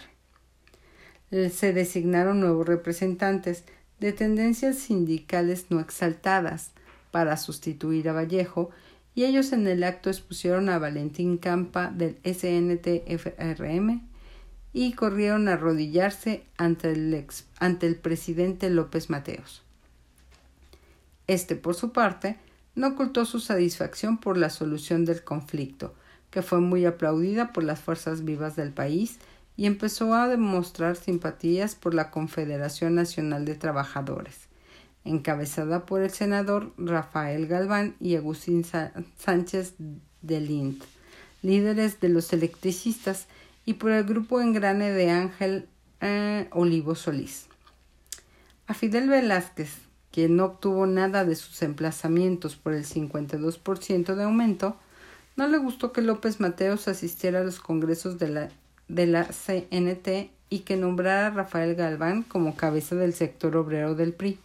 Se 1.32 1.74
designaron 1.74 2.40
nuevos 2.40 2.68
representantes 2.68 3.66
de 4.00 4.14
tendencias 4.14 4.78
sindicales 4.78 5.68
no 5.70 5.80
exaltadas 5.80 6.72
para 7.12 7.38
sustituir 7.38 8.10
a 8.10 8.14
Vallejo 8.14 8.70
y 9.16 9.26
ellos 9.26 9.52
en 9.52 9.68
el 9.68 9.84
acto 9.84 10.10
expusieron 10.10 10.70
a 10.70 10.80
Valentín 10.80 11.38
Campa 11.38 11.92
del 11.92 12.18
SNTFRM 12.24 14.08
y 14.72 14.94
corrieron 14.94 15.48
a 15.48 15.54
arrodillarse 15.54 16.44
ante 16.58 16.92
el, 16.92 17.26
ante 17.60 17.88
el 17.88 17.96
presidente 17.96 18.70
López 18.70 19.10
Mateos. 19.10 19.64
Este, 21.28 21.56
por 21.56 21.76
su 21.76 21.92
parte, 21.92 22.38
no 22.76 22.88
ocultó 22.88 23.26
su 23.26 23.40
satisfacción 23.40 24.20
por 24.20 24.38
la 24.38 24.50
solución 24.50 25.06
del 25.06 25.24
conflicto, 25.24 25.94
que 26.30 26.42
fue 26.42 26.60
muy 26.62 26.86
aplaudida 26.86 27.52
por 27.52 27.64
las 27.64 27.80
fuerzas 27.80 28.24
vivas 28.24 28.56
del 28.56 28.72
país 28.72 29.20
y 29.60 29.66
empezó 29.66 30.14
a 30.14 30.30
demostrar 30.30 30.96
simpatías 30.96 31.76
por 31.76 31.94
la 31.94 32.12
Confederación 32.12 32.96
Nacional 32.96 33.44
de 33.44 33.56
Trabajadores, 33.56 34.48
encabezada 35.04 35.86
por 35.86 36.02
el 36.02 36.12
senador 36.12 36.72
Rafael 36.78 37.46
Galván 37.46 37.94
y 38.00 38.16
Agustín 38.16 38.64
Sánchez 38.64 39.74
de 40.22 40.40
Lint, 40.40 40.82
líderes 41.42 42.00
de 42.00 42.08
los 42.08 42.32
electricistas 42.32 43.28
y 43.66 43.74
por 43.74 43.92
el 43.92 44.06
grupo 44.06 44.40
Engrane 44.40 44.92
de 44.92 45.10
Ángel 45.10 45.68
eh, 46.00 46.48
Olivo 46.52 46.96
Solís. 46.96 47.48
A 48.66 48.74
Fidel 48.74 49.10
Velázquez, 49.10 49.72
quien 50.10 50.38
no 50.38 50.46
obtuvo 50.46 50.86
nada 50.86 51.26
de 51.26 51.36
sus 51.36 51.62
emplazamientos 51.64 52.56
por 52.56 52.74
el 52.74 52.86
52% 52.86 54.16
de 54.16 54.24
aumento, 54.24 54.78
no 55.36 55.50
le 55.50 55.58
gustó 55.58 55.92
que 55.92 56.02
López 56.02 56.40
Mateos 56.40 56.88
asistiera 56.88 57.42
a 57.42 57.44
los 57.44 57.60
congresos 57.60 58.20
de 58.20 58.30
la, 58.30 58.50
de 58.90 59.08
la 59.08 59.26
CNT 59.26 60.32
y 60.50 60.60
que 60.60 60.76
nombrara 60.76 61.28
a 61.28 61.30
Rafael 61.30 61.76
Galván 61.76 62.24
como 62.24 62.56
cabeza 62.56 62.96
del 62.96 63.14
sector 63.14 63.56
obrero 63.56 63.96
del 63.96 64.14
PRI. 64.14 64.40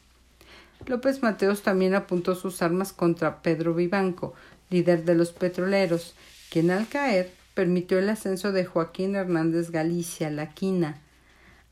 López 0.87 1.23
Mateos 1.23 1.63
también 1.63 1.95
apuntó 1.95 2.35
sus 2.35 2.63
armas 2.63 2.93
contra 2.93 3.43
Pedro 3.43 3.75
Vivanco, 3.75 4.35
líder 4.71 5.05
de 5.05 5.15
los 5.15 5.33
petroleros, 5.33 6.15
quien 6.51 6.71
al 6.71 6.87
caer 6.89 7.33
permitió 7.55 7.99
el 7.99 8.11
ascenso 8.11 8.53
de 8.53 8.65
Joaquín 8.65 9.17
Hernández 9.17 9.71
Galicia, 9.71 10.31
la 10.31 10.51
quina, 10.51 11.01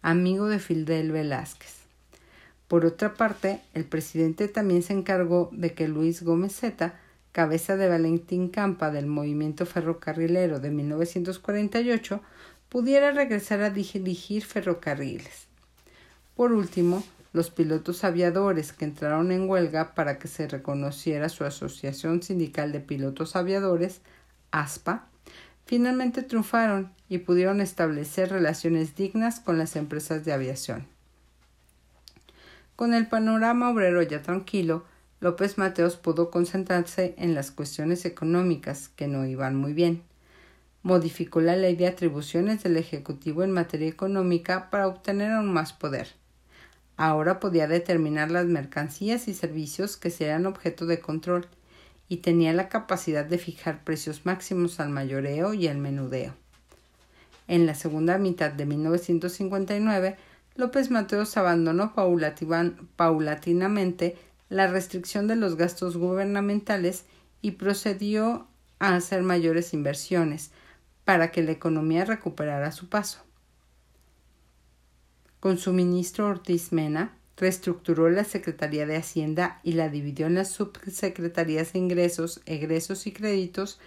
amigo 0.00 0.46
de 0.46 0.58
Fidel 0.58 1.12
Velázquez. 1.12 1.82
Por 2.68 2.86
otra 2.86 3.14
parte, 3.14 3.60
el 3.74 3.84
presidente 3.84 4.48
también 4.48 4.82
se 4.82 4.94
encargó 4.94 5.50
de 5.52 5.74
que 5.74 5.88
Luis 5.88 6.22
Gómez 6.22 6.56
Zeta, 6.58 6.98
cabeza 7.32 7.76
de 7.76 7.88
Valentín 7.88 8.48
Campa 8.48 8.90
del 8.90 9.06
movimiento 9.06 9.66
ferrocarrilero 9.66 10.58
de 10.58 10.70
1948, 10.70 12.22
pudiera 12.72 13.10
regresar 13.10 13.60
a 13.60 13.68
dirigir 13.68 14.46
ferrocarriles. 14.46 15.46
Por 16.34 16.52
último, 16.52 17.04
los 17.34 17.50
pilotos 17.50 18.02
aviadores 18.02 18.72
que 18.72 18.86
entraron 18.86 19.30
en 19.30 19.46
huelga 19.46 19.94
para 19.94 20.18
que 20.18 20.26
se 20.26 20.48
reconociera 20.48 21.28
su 21.28 21.44
Asociación 21.44 22.22
Sindical 22.22 22.72
de 22.72 22.80
Pilotos 22.80 23.36
Aviadores, 23.36 24.00
ASPA, 24.52 25.06
finalmente 25.66 26.22
triunfaron 26.22 26.94
y 27.10 27.18
pudieron 27.18 27.60
establecer 27.60 28.30
relaciones 28.30 28.96
dignas 28.96 29.38
con 29.40 29.58
las 29.58 29.76
empresas 29.76 30.24
de 30.24 30.32
aviación. 30.32 30.86
Con 32.74 32.94
el 32.94 33.06
panorama 33.06 33.68
obrero 33.68 34.00
ya 34.00 34.22
tranquilo, 34.22 34.86
López 35.20 35.58
Mateos 35.58 35.96
pudo 35.96 36.30
concentrarse 36.30 37.14
en 37.18 37.34
las 37.34 37.50
cuestiones 37.50 38.06
económicas, 38.06 38.88
que 38.88 39.08
no 39.08 39.26
iban 39.26 39.56
muy 39.56 39.74
bien. 39.74 40.04
Modificó 40.82 41.40
la 41.40 41.56
ley 41.56 41.76
de 41.76 41.86
atribuciones 41.86 42.62
del 42.62 42.76
Ejecutivo 42.76 43.42
en 43.44 43.52
materia 43.52 43.88
económica 43.88 44.70
para 44.70 44.88
obtener 44.88 45.30
aún 45.30 45.52
más 45.52 45.72
poder. 45.72 46.08
Ahora 46.96 47.40
podía 47.40 47.68
determinar 47.68 48.30
las 48.30 48.46
mercancías 48.46 49.28
y 49.28 49.34
servicios 49.34 49.96
que 49.96 50.10
serían 50.10 50.46
objeto 50.46 50.86
de 50.86 51.00
control, 51.00 51.46
y 52.08 52.18
tenía 52.18 52.52
la 52.52 52.68
capacidad 52.68 53.24
de 53.24 53.38
fijar 53.38 53.84
precios 53.84 54.26
máximos 54.26 54.80
al 54.80 54.90
mayoreo 54.90 55.54
y 55.54 55.66
al 55.68 55.78
menudeo. 55.78 56.34
En 57.48 57.64
la 57.64 57.74
segunda 57.74 58.18
mitad 58.18 58.50
de 58.50 58.66
1959, 58.66 60.16
López 60.54 60.90
Mateos 60.90 61.36
abandonó 61.38 61.94
paulatinamente 62.96 64.16
la 64.50 64.66
restricción 64.66 65.26
de 65.26 65.36
los 65.36 65.56
gastos 65.56 65.96
gubernamentales 65.96 67.04
y 67.40 67.52
procedió 67.52 68.46
a 68.78 68.94
hacer 68.94 69.22
mayores 69.22 69.72
inversiones 69.72 70.50
para 71.04 71.30
que 71.30 71.42
la 71.42 71.52
economía 71.52 72.04
recuperara 72.04 72.72
su 72.72 72.88
paso. 72.88 73.22
Con 75.40 75.58
su 75.58 75.72
ministro 75.72 76.28
Ortiz 76.28 76.72
Mena, 76.72 77.16
reestructuró 77.36 78.08
la 78.10 78.24
Secretaría 78.24 78.86
de 78.86 78.96
Hacienda 78.96 79.60
y 79.64 79.72
la 79.72 79.88
dividió 79.88 80.26
en 80.26 80.34
las 80.34 80.50
subsecretarías 80.50 81.72
de 81.72 81.80
ingresos, 81.80 82.40
egresos 82.46 83.06
y 83.06 83.12
créditos 83.12 83.80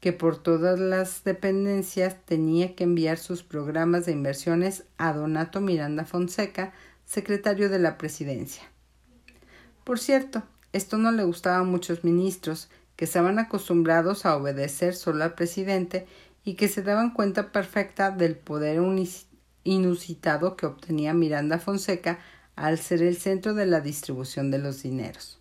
que 0.00 0.12
por 0.12 0.36
todas 0.42 0.78
las 0.78 1.24
dependencias 1.24 2.16
tenía 2.24 2.74
que 2.74 2.84
enviar 2.84 3.18
sus 3.18 3.42
programas 3.42 4.06
de 4.06 4.12
inversiones 4.12 4.84
a 4.98 5.12
Donato 5.12 5.60
Miranda 5.60 6.04
Fonseca, 6.04 6.72
secretario 7.04 7.68
de 7.68 7.78
la 7.78 7.96
presidencia. 7.98 8.64
Por 9.84 9.98
cierto, 9.98 10.42
esto 10.72 10.98
no 10.98 11.12
le 11.12 11.24
gustaba 11.24 11.58
a 11.58 11.64
muchos 11.64 12.04
ministros, 12.04 12.68
que 12.96 13.04
estaban 13.04 13.38
acostumbrados 13.38 14.26
a 14.26 14.36
obedecer 14.36 14.94
solo 14.94 15.22
al 15.22 15.34
presidente 15.34 16.06
y 16.46 16.54
que 16.54 16.68
se 16.68 16.82
daban 16.82 17.10
cuenta 17.10 17.50
perfecta 17.50 18.12
del 18.12 18.36
poder 18.36 18.80
inusitado 19.64 20.56
que 20.56 20.66
obtenía 20.66 21.12
Miranda 21.12 21.58
Fonseca 21.58 22.20
al 22.54 22.78
ser 22.78 23.02
el 23.02 23.16
centro 23.16 23.52
de 23.52 23.66
la 23.66 23.80
distribución 23.80 24.52
de 24.52 24.58
los 24.58 24.84
dineros. 24.84 25.40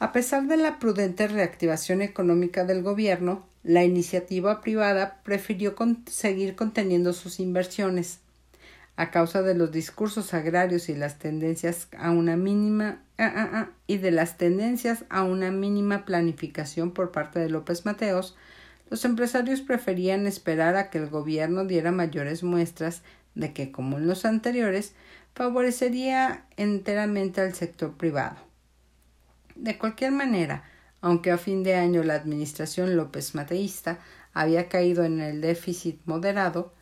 A 0.00 0.10
pesar 0.10 0.48
de 0.48 0.56
la 0.56 0.80
prudente 0.80 1.28
reactivación 1.28 2.02
económica 2.02 2.64
del 2.64 2.82
gobierno, 2.82 3.46
la 3.62 3.84
iniciativa 3.84 4.60
privada 4.60 5.20
prefirió 5.22 5.76
seguir 6.10 6.56
conteniendo 6.56 7.12
sus 7.12 7.38
inversiones. 7.38 8.18
A 8.96 9.12
causa 9.12 9.42
de 9.42 9.54
los 9.54 9.70
discursos 9.70 10.34
agrarios 10.34 10.88
y 10.88 10.96
las 10.96 11.20
tendencias 11.20 11.86
a 11.96 12.10
una 12.10 12.36
mínima 12.36 13.00
ah, 13.16 13.32
ah, 13.32 13.50
ah, 13.52 13.70
y 13.86 13.98
de 13.98 14.10
las 14.10 14.38
tendencias 14.38 15.04
a 15.08 15.22
una 15.22 15.52
mínima 15.52 16.04
planificación 16.04 16.90
por 16.90 17.12
parte 17.12 17.38
de 17.38 17.48
López 17.48 17.86
Mateos, 17.86 18.36
los 18.92 19.06
empresarios 19.06 19.62
preferían 19.62 20.26
esperar 20.26 20.76
a 20.76 20.90
que 20.90 20.98
el 20.98 21.08
gobierno 21.08 21.64
diera 21.64 21.90
mayores 21.92 22.42
muestras 22.42 23.00
de 23.34 23.54
que, 23.54 23.72
como 23.72 23.96
en 23.96 24.06
los 24.06 24.26
anteriores, 24.26 24.92
favorecería 25.34 26.44
enteramente 26.58 27.40
al 27.40 27.54
sector 27.54 27.96
privado. 27.96 28.36
De 29.54 29.78
cualquier 29.78 30.12
manera, 30.12 30.64
aunque 31.00 31.30
a 31.30 31.38
fin 31.38 31.62
de 31.62 31.74
año 31.74 32.02
la 32.02 32.16
administración 32.16 32.94
López 32.94 33.34
Mateísta 33.34 33.98
había 34.34 34.68
caído 34.68 35.04
en 35.04 35.20
el 35.20 35.40
déficit 35.40 35.98
moderado, 36.04 36.74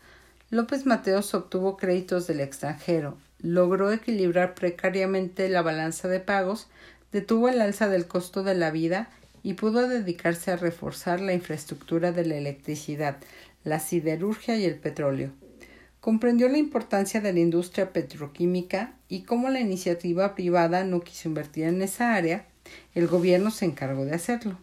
López 0.50 0.86
Mateos 0.86 1.32
obtuvo 1.32 1.76
créditos 1.76 2.26
del 2.26 2.40
extranjero, 2.40 3.18
logró 3.38 3.92
equilibrar 3.92 4.56
precariamente 4.56 5.48
la 5.48 5.62
balanza 5.62 6.08
de 6.08 6.18
pagos, 6.18 6.66
detuvo 7.12 7.48
el 7.48 7.60
alza 7.60 7.88
del 7.88 8.08
costo 8.08 8.42
de 8.42 8.56
la 8.56 8.72
vida 8.72 9.10
y 9.42 9.54
pudo 9.54 9.88
dedicarse 9.88 10.50
a 10.50 10.56
reforzar 10.56 11.20
la 11.20 11.32
infraestructura 11.32 12.12
de 12.12 12.24
la 12.24 12.36
electricidad, 12.36 13.16
la 13.64 13.80
siderurgia 13.80 14.56
y 14.56 14.64
el 14.64 14.76
petróleo. 14.76 15.30
Comprendió 16.00 16.48
la 16.48 16.58
importancia 16.58 17.20
de 17.20 17.32
la 17.32 17.40
industria 17.40 17.92
petroquímica 17.92 18.94
y 19.08 19.22
cómo 19.22 19.50
la 19.50 19.60
iniciativa 19.60 20.34
privada 20.34 20.84
no 20.84 21.00
quiso 21.00 21.28
invertir 21.28 21.64
en 21.64 21.82
esa 21.82 22.14
área, 22.14 22.46
el 22.94 23.06
gobierno 23.06 23.50
se 23.50 23.66
encargó 23.66 24.04
de 24.04 24.14
hacerlo. 24.14 24.58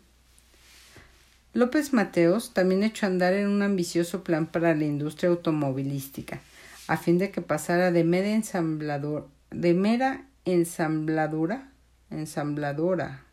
López 1.54 1.94
Mateos 1.94 2.54
también 2.54 2.84
echó 2.84 3.06
a 3.06 3.10
andar 3.10 3.34
en 3.34 3.48
un 3.48 3.62
ambicioso 3.62 4.24
plan 4.24 4.48
para 4.48 4.76
la 4.76 4.86
industria 4.86 5.30
automovilística, 5.30 6.40
a 6.88 6.98
fin 6.98 7.18
de 7.18 7.32
que 7.32 7.42
pasara 7.42 7.92
de 7.92 8.04
mera 8.04 8.30
ensamblador, 8.30 9.28
de 9.52 9.74
mera 9.74 10.26
ensambladora, 10.46 11.72
ensambladora, 12.10 13.24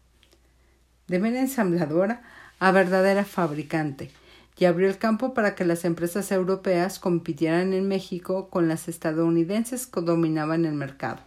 de 1.09 1.19
mera 1.19 1.41
ensambladora 1.41 2.23
a 2.59 2.71
verdadera 2.73 3.25
fabricante, 3.25 4.11
y 4.57 4.67
abrió 4.67 4.89
el 4.89 4.99
campo 4.99 5.35
para 5.35 5.55
que 5.55 5.65
las 5.65 5.85
empresas 5.85 6.31
europeas 6.31 6.99
compitieran 6.99 7.73
en 7.73 7.89
México 7.89 8.49
con 8.49 8.69
las 8.69 8.89
estadounidenses 8.89 9.87
que 9.87 10.01
dominaban 10.01 10.65
el 10.65 10.75
mercado. 10.75 11.21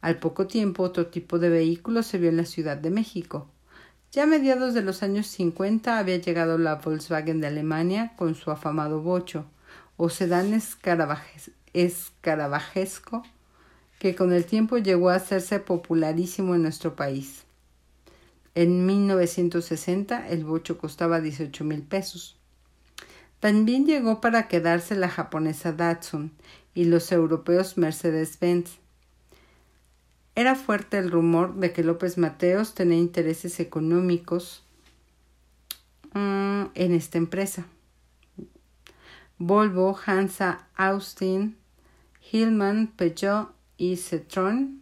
Al 0.00 0.18
poco 0.18 0.46
tiempo 0.46 0.82
otro 0.82 1.06
tipo 1.08 1.38
de 1.38 1.50
vehículo 1.50 2.02
se 2.02 2.18
vio 2.18 2.30
en 2.30 2.38
la 2.38 2.44
Ciudad 2.44 2.76
de 2.76 2.90
México. 2.90 3.48
Ya 4.12 4.22
a 4.24 4.26
mediados 4.26 4.74
de 4.74 4.82
los 4.82 5.02
años 5.02 5.26
50 5.26 5.98
había 5.98 6.16
llegado 6.16 6.56
la 6.58 6.76
Volkswagen 6.76 7.40
de 7.40 7.48
Alemania 7.48 8.12
con 8.16 8.34
su 8.34 8.50
afamado 8.50 9.02
bocho, 9.02 9.44
o 9.96 10.08
sedán 10.08 10.54
escarabajesco, 11.74 13.22
que 13.98 14.14
con 14.14 14.32
el 14.32 14.46
tiempo 14.46 14.78
llegó 14.78 15.10
a 15.10 15.16
hacerse 15.16 15.60
popularísimo 15.60 16.54
en 16.54 16.62
nuestro 16.62 16.96
país. 16.96 17.44
En 18.60 18.84
1960 18.84 20.28
el 20.28 20.44
bocho 20.44 20.76
costaba 20.76 21.22
18 21.22 21.64
mil 21.64 21.80
pesos. 21.80 22.38
También 23.38 23.86
llegó 23.86 24.20
para 24.20 24.48
quedarse 24.48 24.96
la 24.96 25.08
japonesa 25.08 25.72
Datsun 25.72 26.30
y 26.74 26.84
los 26.84 27.10
europeos 27.10 27.78
Mercedes-Benz. 27.78 28.72
Era 30.34 30.56
fuerte 30.56 30.98
el 30.98 31.10
rumor 31.10 31.54
de 31.54 31.72
que 31.72 31.82
López 31.82 32.18
Mateos 32.18 32.74
tenía 32.74 32.98
intereses 32.98 33.60
económicos 33.60 34.62
mm, 36.12 36.64
en 36.74 36.92
esta 36.92 37.16
empresa. 37.16 37.64
Volvo, 39.38 39.98
Hansa, 40.04 40.68
Austin, 40.76 41.56
Hillman, 42.30 42.88
Peugeot 42.88 43.54
y 43.78 43.94
Citroën 43.94 44.79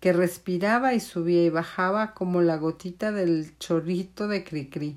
que 0.00 0.12
respiraba 0.12 0.94
y 0.94 1.00
subía 1.00 1.44
y 1.44 1.50
bajaba 1.50 2.14
como 2.14 2.40
la 2.40 2.56
gotita 2.56 3.10
del 3.12 3.56
chorrito 3.58 4.28
de 4.28 4.44
Cricri. 4.44 4.96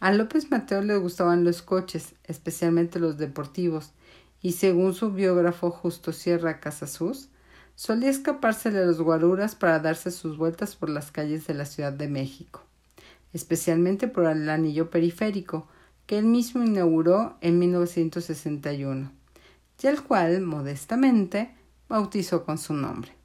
A 0.00 0.12
López 0.12 0.50
Mateo 0.50 0.82
le 0.82 0.96
gustaban 0.96 1.44
los 1.44 1.62
coches, 1.62 2.14
especialmente 2.24 2.98
los 2.98 3.16
deportivos, 3.18 3.92
y 4.40 4.52
según 4.52 4.94
su 4.94 5.10
biógrafo 5.12 5.70
Justo 5.70 6.12
Sierra 6.12 6.60
Casasús, 6.60 7.28
solía 7.74 8.10
escapársele 8.10 8.78
a 8.80 8.84
los 8.84 9.00
guaruras 9.00 9.54
para 9.54 9.80
darse 9.80 10.10
sus 10.10 10.36
vueltas 10.36 10.76
por 10.76 10.90
las 10.90 11.10
calles 11.10 11.46
de 11.46 11.54
la 11.54 11.64
Ciudad 11.64 11.92
de 11.92 12.08
México, 12.08 12.62
especialmente 13.32 14.06
por 14.06 14.26
el 14.26 14.48
anillo 14.48 14.90
periférico, 14.90 15.66
que 16.06 16.18
él 16.18 16.26
mismo 16.26 16.62
inauguró 16.62 17.36
en 17.40 17.58
1961, 17.58 19.10
y 19.82 19.86
el 19.86 20.02
cual, 20.02 20.40
modestamente, 20.42 21.54
bautizó 21.88 22.44
con 22.44 22.58
su 22.58 22.74
nombre. 22.74 23.23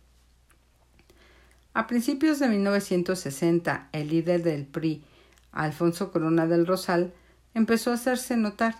A 1.73 1.86
principios 1.86 2.39
de 2.39 2.49
1960, 2.49 3.89
el 3.91 4.10
líder 4.10 4.43
del 4.43 4.65
PRI, 4.65 5.03
Alfonso 5.51 6.12
Corona 6.12 6.47
del 6.47 6.65
Rosal, 6.65 7.13
empezó 7.53 7.91
a 7.91 7.95
hacerse 7.95 8.38
notar. 8.38 8.75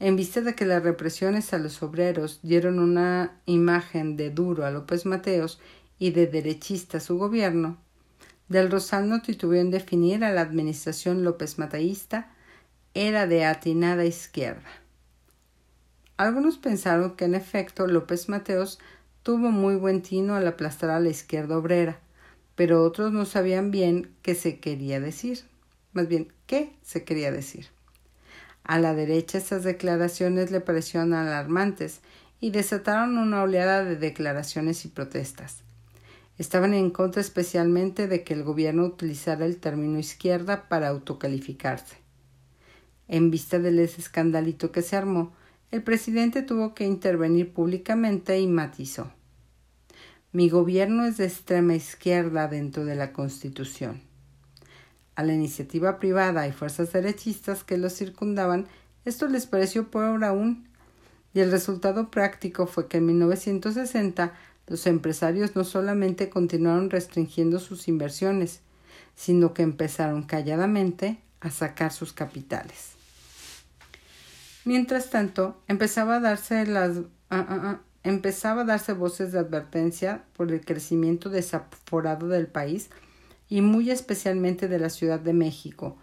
En 0.00 0.16
vista 0.16 0.40
de 0.40 0.54
que 0.54 0.66
las 0.66 0.82
represiones 0.82 1.52
a 1.54 1.58
los 1.58 1.82
obreros 1.82 2.40
dieron 2.42 2.80
una 2.80 3.40
imagen 3.46 4.16
de 4.16 4.30
duro 4.30 4.66
a 4.66 4.70
López 4.70 5.06
Mateos 5.06 5.60
y 5.98 6.10
de 6.10 6.26
derechista 6.26 6.98
a 6.98 7.00
su 7.00 7.16
gobierno, 7.16 7.78
del 8.48 8.70
Rosal 8.70 9.08
no 9.08 9.22
titubeó 9.22 9.60
en 9.60 9.70
definir 9.70 10.24
a 10.24 10.32
la 10.32 10.42
administración 10.42 11.22
López 11.24 11.58
Mateísta 11.58 12.30
era 12.92 13.26
de 13.26 13.44
atinada 13.44 14.04
izquierda. 14.04 14.68
Algunos 16.16 16.58
pensaron 16.58 17.16
que 17.16 17.24
en 17.24 17.34
efecto 17.34 17.86
López 17.86 18.28
Mateos 18.28 18.78
tuvo 19.24 19.50
muy 19.50 19.74
buen 19.76 20.02
tino 20.02 20.34
al 20.34 20.46
aplastar 20.46 20.90
a 20.90 21.00
la 21.00 21.08
izquierda 21.08 21.56
obrera, 21.56 21.98
pero 22.54 22.84
otros 22.84 23.10
no 23.10 23.24
sabían 23.24 23.70
bien 23.70 24.10
qué 24.20 24.34
se 24.34 24.60
quería 24.60 25.00
decir, 25.00 25.40
más 25.94 26.06
bien 26.06 26.28
qué 26.46 26.76
se 26.82 27.04
quería 27.04 27.32
decir. 27.32 27.66
A 28.64 28.78
la 28.78 28.94
derecha 28.94 29.38
estas 29.38 29.64
declaraciones 29.64 30.50
le 30.50 30.60
parecieron 30.60 31.14
alarmantes 31.14 32.00
y 32.38 32.50
desataron 32.50 33.16
una 33.16 33.42
oleada 33.42 33.82
de 33.82 33.96
declaraciones 33.96 34.84
y 34.84 34.88
protestas. 34.88 35.62
Estaban 36.36 36.74
en 36.74 36.90
contra 36.90 37.22
especialmente 37.22 38.08
de 38.08 38.24
que 38.24 38.34
el 38.34 38.42
gobierno 38.42 38.84
utilizara 38.84 39.46
el 39.46 39.56
término 39.56 39.98
izquierda 39.98 40.68
para 40.68 40.88
autocalificarse. 40.88 41.96
En 43.08 43.30
vista 43.30 43.58
del 43.58 43.78
escandalito 43.78 44.70
que 44.70 44.82
se 44.82 44.96
armó, 44.96 45.32
el 45.74 45.82
presidente 45.82 46.42
tuvo 46.42 46.72
que 46.72 46.84
intervenir 46.84 47.52
públicamente 47.52 48.38
y 48.38 48.46
matizó. 48.46 49.10
Mi 50.30 50.48
gobierno 50.48 51.04
es 51.04 51.16
de 51.16 51.24
extrema 51.24 51.74
izquierda 51.74 52.46
dentro 52.46 52.84
de 52.84 52.94
la 52.94 53.12
Constitución. 53.12 54.00
A 55.16 55.24
la 55.24 55.32
iniciativa 55.32 55.98
privada 55.98 56.46
y 56.46 56.52
fuerzas 56.52 56.92
derechistas 56.92 57.64
que 57.64 57.76
lo 57.76 57.90
circundaban, 57.90 58.68
esto 59.04 59.26
les 59.26 59.46
pareció 59.46 59.90
peor 59.90 60.22
aún, 60.22 60.68
y 61.34 61.40
el 61.40 61.50
resultado 61.50 62.08
práctico 62.08 62.68
fue 62.68 62.86
que 62.86 62.98
en 62.98 63.06
1960 63.06 64.32
los 64.68 64.86
empresarios 64.86 65.56
no 65.56 65.64
solamente 65.64 66.30
continuaron 66.30 66.88
restringiendo 66.88 67.58
sus 67.58 67.88
inversiones, 67.88 68.60
sino 69.16 69.54
que 69.54 69.62
empezaron 69.62 70.22
calladamente 70.22 71.18
a 71.40 71.50
sacar 71.50 71.92
sus 71.92 72.12
capitales. 72.12 72.93
Mientras 74.64 75.10
tanto, 75.10 75.60
empezaba 75.68 76.16
a 76.16 76.20
darse 76.20 76.66
las 76.66 76.98
ah, 77.28 77.46
ah, 77.48 77.60
ah, 77.62 77.80
empezaba 78.02 78.62
a 78.62 78.64
darse 78.64 78.92
voces 78.92 79.32
de 79.32 79.38
advertencia 79.38 80.24
por 80.34 80.52
el 80.52 80.64
crecimiento 80.64 81.28
desaforado 81.28 82.28
del 82.28 82.46
país 82.46 82.90
y 83.48 83.60
muy 83.60 83.90
especialmente 83.90 84.68
de 84.68 84.78
la 84.78 84.88
Ciudad 84.88 85.20
de 85.20 85.34
México, 85.34 85.96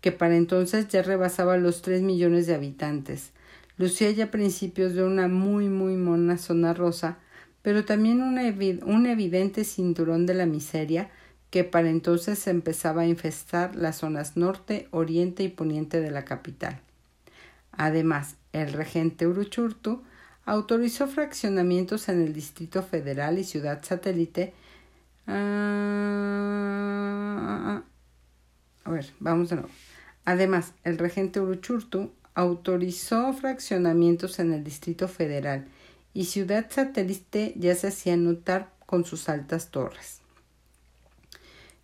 que 0.00 0.12
para 0.12 0.36
entonces 0.36 0.88
ya 0.88 1.02
rebasaba 1.02 1.58
los 1.58 1.82
tres 1.82 2.02
millones 2.02 2.46
de 2.46 2.54
habitantes. 2.54 3.32
Lucía 3.76 4.10
ya 4.10 4.30
principios 4.30 4.94
de 4.94 5.04
una 5.04 5.28
muy 5.28 5.68
muy 5.68 5.96
mona 5.96 6.38
zona 6.38 6.72
rosa, 6.72 7.18
pero 7.60 7.84
también 7.84 8.22
un 8.22 9.06
evidente 9.06 9.64
cinturón 9.64 10.24
de 10.24 10.34
la 10.34 10.46
miseria 10.46 11.10
que 11.50 11.64
para 11.64 11.90
entonces 11.90 12.46
empezaba 12.46 13.02
a 13.02 13.06
infestar 13.06 13.76
las 13.76 13.96
zonas 13.96 14.36
norte, 14.36 14.88
oriente 14.90 15.42
y 15.42 15.48
poniente 15.48 16.00
de 16.00 16.10
la 16.10 16.24
capital. 16.24 16.80
Además, 17.76 18.36
el 18.52 18.72
regente 18.72 19.26
Uruchurtu 19.26 20.02
autorizó 20.44 21.06
fraccionamientos 21.08 22.08
en 22.08 22.22
el 22.22 22.32
Distrito 22.32 22.82
Federal 22.82 23.38
y 23.38 23.44
Ciudad 23.44 23.84
Satélite. 23.84 24.54
Ah, 25.26 25.42
a 28.84 28.90
ver, 28.90 29.12
vamos 29.20 29.50
de 29.50 29.56
nuevo. 29.56 29.70
Además, 30.24 30.72
el 30.84 30.96
regente 30.98 31.40
Uruchurtu 31.40 32.12
autorizó 32.34 33.34
fraccionamientos 33.34 34.38
en 34.38 34.52
el 34.52 34.64
Distrito 34.64 35.08
Federal 35.08 35.66
y 36.14 36.24
Ciudad 36.26 36.66
Satélite 36.70 37.52
ya 37.56 37.74
se 37.74 37.88
hacía 37.88 38.16
notar 38.16 38.70
con 38.86 39.04
sus 39.04 39.28
altas 39.28 39.70
torres. 39.70 40.20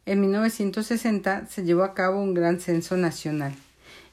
En 0.07 0.21
1960 0.21 1.47
se 1.47 1.65
llevó 1.65 1.85
a 1.85 1.95
cabo 1.95 2.21
un 2.21 2.35
gran 2.35 2.61
censo 2.61 2.97
nacional 2.97 3.55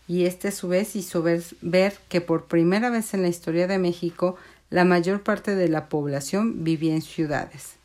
y 0.09 0.25
este 0.25 0.47
a 0.47 0.51
su 0.51 0.67
vez 0.67 0.95
hizo 0.95 1.21
ver, 1.21 1.93
que 2.09 2.19
por 2.19 2.45
primera 2.45 2.89
vez 2.89 3.13
en 3.13 3.21
la 3.21 3.27
historia 3.27 3.67
de 3.67 3.77
México 3.77 4.37
la 4.71 4.83
mayor 4.83 5.21
parte 5.21 5.53
de 5.53 5.69
la 5.69 5.87
población 5.87 6.63
vivía 6.63 6.95
en 6.95 7.03
ciudades. 7.03 7.75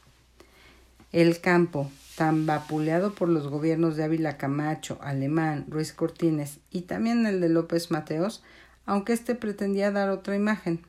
El 1.12 1.42
campo, 1.42 1.90
tan 2.16 2.46
vapuleado 2.46 3.12
por 3.12 3.28
los 3.28 3.48
gobiernos 3.48 3.96
de 3.96 4.04
Ávila 4.04 4.38
Camacho, 4.38 4.98
Alemán, 5.02 5.66
Ruiz 5.68 5.92
Cortines 5.92 6.60
y 6.70 6.82
también 6.82 7.26
el 7.26 7.42
de 7.42 7.50
López 7.50 7.90
Mateos, 7.90 8.42
aunque 8.86 9.12
éste 9.12 9.34
pretendía 9.34 9.90
dar 9.90 10.08
otra 10.08 10.34
imagen, 10.34 10.80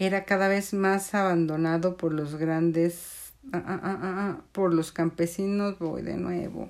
era 0.00 0.24
cada 0.24 0.48
vez 0.48 0.74
más 0.74 1.14
abandonado 1.14 1.96
por 1.96 2.12
los 2.12 2.34
grandes 2.34 3.32
ah, 3.52 3.62
ah, 3.64 3.98
ah, 4.02 4.40
por 4.50 4.74
los 4.74 4.90
campesinos 4.90 5.78
voy 5.78 6.02
de 6.02 6.16
nuevo 6.16 6.68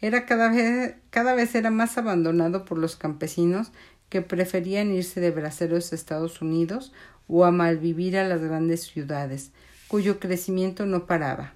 era 0.00 0.26
cada 0.26 0.50
vez, 0.50 0.94
cada 1.10 1.34
vez 1.34 1.54
era 1.54 1.70
más 1.70 1.98
abandonado 1.98 2.64
por 2.64 2.78
los 2.78 2.96
campesinos 2.96 3.72
que 4.08 4.22
preferían 4.22 4.92
irse 4.92 5.20
de 5.20 5.30
braceros 5.30 5.92
a 5.92 5.94
Estados 5.94 6.42
Unidos 6.42 6.92
o 7.28 7.44
a 7.44 7.50
malvivir 7.50 8.16
a 8.16 8.28
las 8.28 8.40
grandes 8.40 8.82
ciudades, 8.82 9.52
cuyo 9.88 10.18
crecimiento 10.18 10.86
no 10.86 11.06
paraba. 11.06 11.54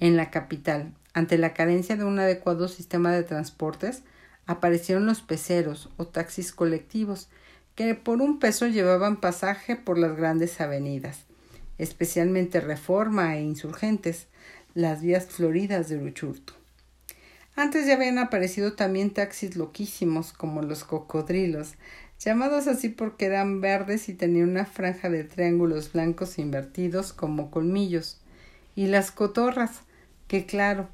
En 0.00 0.16
la 0.16 0.30
capital, 0.30 0.94
ante 1.12 1.36
la 1.36 1.52
carencia 1.52 1.96
de 1.96 2.04
un 2.04 2.18
adecuado 2.18 2.68
sistema 2.68 3.12
de 3.12 3.22
transportes, 3.22 4.02
aparecieron 4.46 5.06
los 5.06 5.20
peceros 5.20 5.90
o 5.96 6.06
taxis 6.06 6.52
colectivos, 6.52 7.28
que 7.74 7.94
por 7.94 8.22
un 8.22 8.38
peso 8.38 8.66
llevaban 8.66 9.20
pasaje 9.20 9.76
por 9.76 9.98
las 9.98 10.16
grandes 10.16 10.60
avenidas, 10.60 11.26
especialmente 11.76 12.60
Reforma 12.60 13.36
e 13.36 13.42
Insurgentes, 13.42 14.26
las 14.74 15.02
vías 15.02 15.26
floridas 15.26 15.88
de 15.88 15.98
Uruchurtu. 15.98 16.57
Antes 17.58 17.88
ya 17.88 17.94
habían 17.94 18.18
aparecido 18.18 18.74
también 18.74 19.10
taxis 19.10 19.56
loquísimos 19.56 20.32
como 20.32 20.62
los 20.62 20.84
cocodrilos, 20.84 21.74
llamados 22.20 22.68
así 22.68 22.88
porque 22.88 23.26
eran 23.26 23.60
verdes 23.60 24.08
y 24.08 24.14
tenían 24.14 24.50
una 24.50 24.64
franja 24.64 25.10
de 25.10 25.24
triángulos 25.24 25.92
blancos 25.92 26.38
invertidos 26.38 27.12
como 27.12 27.50
colmillos, 27.50 28.20
y 28.76 28.86
las 28.86 29.10
cotorras, 29.10 29.80
que 30.28 30.46
claro, 30.46 30.88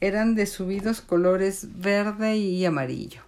eran 0.00 0.36
de 0.36 0.46
subidos 0.46 1.00
colores 1.00 1.80
verde 1.80 2.36
y 2.36 2.64
amarillo. 2.64 3.22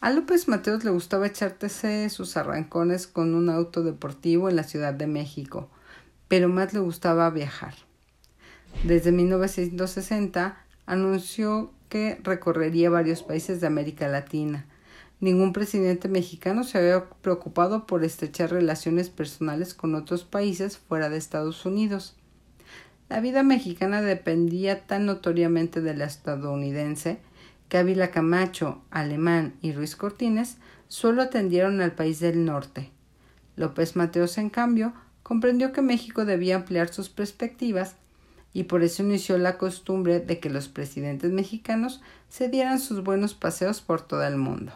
A 0.00 0.10
López 0.10 0.48
Mateos 0.48 0.82
le 0.82 0.90
gustaba 0.90 1.28
echarse 1.28 2.10
sus 2.10 2.36
arrancones 2.36 3.06
con 3.06 3.36
un 3.36 3.48
auto 3.48 3.84
deportivo 3.84 4.48
en 4.48 4.56
la 4.56 4.64
Ciudad 4.64 4.92
de 4.92 5.06
México, 5.06 5.70
pero 6.26 6.48
más 6.48 6.74
le 6.74 6.80
gustaba 6.80 7.30
viajar. 7.30 7.74
Desde 8.82 9.12
1960 9.12 10.64
anunció 10.88 11.70
que 11.90 12.18
recorrería 12.24 12.88
varios 12.88 13.22
países 13.22 13.60
de 13.60 13.66
América 13.66 14.08
Latina. 14.08 14.66
Ningún 15.20 15.52
presidente 15.52 16.08
mexicano 16.08 16.64
se 16.64 16.78
había 16.78 17.10
preocupado 17.22 17.86
por 17.86 18.04
estrechar 18.04 18.50
relaciones 18.50 19.10
personales 19.10 19.74
con 19.74 19.94
otros 19.94 20.24
países 20.24 20.78
fuera 20.78 21.10
de 21.10 21.18
Estados 21.18 21.66
Unidos. 21.66 22.16
La 23.10 23.20
vida 23.20 23.42
mexicana 23.42 24.00
dependía 24.00 24.86
tan 24.86 25.04
notoriamente 25.04 25.82
de 25.82 25.94
la 25.94 26.06
estadounidense 26.06 27.18
que 27.68 27.76
Ávila 27.76 28.10
Camacho, 28.10 28.80
Alemán 28.90 29.54
y 29.60 29.72
Ruiz 29.72 29.94
Cortines 29.94 30.56
solo 30.88 31.20
atendieron 31.20 31.82
al 31.82 31.92
país 31.92 32.18
del 32.18 32.46
norte. 32.46 32.90
López 33.56 33.94
Mateos, 33.94 34.38
en 34.38 34.48
cambio, 34.48 34.94
comprendió 35.22 35.72
que 35.72 35.82
México 35.82 36.24
debía 36.24 36.56
ampliar 36.56 36.88
sus 36.88 37.10
perspectivas 37.10 37.96
y 38.52 38.64
por 38.64 38.82
eso 38.82 39.02
inició 39.02 39.38
la 39.38 39.58
costumbre 39.58 40.20
de 40.20 40.40
que 40.40 40.50
los 40.50 40.68
presidentes 40.68 41.32
mexicanos 41.32 42.00
se 42.28 42.48
dieran 42.48 42.80
sus 42.80 43.04
buenos 43.04 43.34
paseos 43.34 43.80
por 43.80 44.00
todo 44.00 44.24
el 44.24 44.36
mundo. 44.36 44.72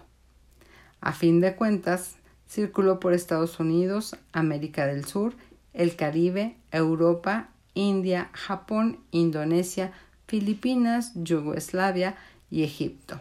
A 1.01 1.13
fin 1.13 1.41
de 1.41 1.57
cuentas, 1.57 2.17
circuló 2.49 3.01
por 3.01 3.13
Estados 3.13 3.59
Unidos, 3.59 4.17
América 4.33 4.87
del 4.87 5.05
Sur, 5.05 5.35
el 5.73 5.97
Caribe, 5.97 6.57
Europa 6.71 7.49
India, 7.75 8.31
Japón, 8.33 8.99
Indonesia, 9.11 9.93
Filipinas, 10.27 11.13
Yugoslavia 11.15 12.17
y 12.51 12.65
Egipto. 12.65 13.21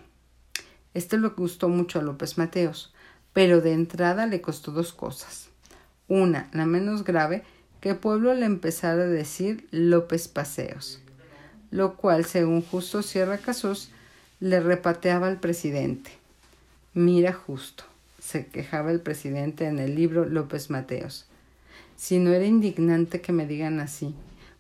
Esto 0.93 1.17
le 1.17 1.29
gustó 1.29 1.69
mucho 1.69 1.99
a 1.99 2.01
López 2.01 2.37
Mateos, 2.37 2.93
pero 3.33 3.61
de 3.61 3.73
entrada 3.73 4.25
le 4.25 4.41
costó 4.41 4.71
dos 4.71 4.93
cosas. 4.93 5.49
Una, 6.07 6.49
la 6.51 6.65
menos 6.65 7.03
grave, 7.03 7.43
que 7.81 7.95
pueblo 7.95 8.33
le 8.35 8.45
empezara 8.45 9.03
a 9.03 9.07
decir 9.07 9.67
López 9.71 10.27
Paseos, 10.27 10.99
lo 11.71 11.95
cual, 11.95 12.25
según 12.25 12.61
Justo 12.61 13.01
Sierra 13.01 13.39
Casos, 13.39 13.89
le 14.39 14.59
repateaba 14.59 15.27
al 15.27 15.39
presidente. 15.39 16.11
Mira 16.93 17.33
justo, 17.33 17.83
se 18.19 18.45
quejaba 18.45 18.91
el 18.91 19.01
presidente 19.01 19.65
en 19.65 19.79
el 19.79 19.95
libro 19.95 20.25
López 20.25 20.69
Mateos. 20.69 21.25
Si 21.97 22.19
no 22.19 22.31
era 22.31 22.45
indignante 22.45 23.19
que 23.19 23.31
me 23.31 23.47
digan 23.47 23.79
así, 23.79 24.13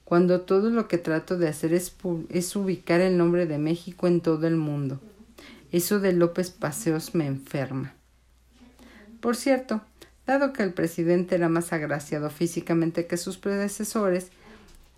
cuando 0.03 0.41
todo 0.41 0.71
lo 0.71 0.87
que 0.87 0.97
trato 0.97 1.37
de 1.37 1.47
hacer 1.47 1.73
es, 1.73 1.95
es 2.29 2.55
ubicar 2.55 3.01
el 3.01 3.17
nombre 3.17 3.45
de 3.45 3.59
México 3.59 4.07
en 4.07 4.19
todo 4.19 4.47
el 4.47 4.55
mundo. 4.55 4.99
Eso 5.71 5.99
de 5.99 6.11
López 6.11 6.49
Paseos 6.49 7.15
me 7.15 7.27
enferma. 7.27 7.93
Por 9.21 9.35
cierto, 9.35 9.81
dado 10.31 10.53
que 10.53 10.63
el 10.63 10.73
presidente 10.73 11.35
era 11.35 11.49
más 11.49 11.73
agraciado 11.73 12.29
físicamente 12.29 13.05
que 13.05 13.17
sus 13.17 13.37
predecesores 13.37 14.31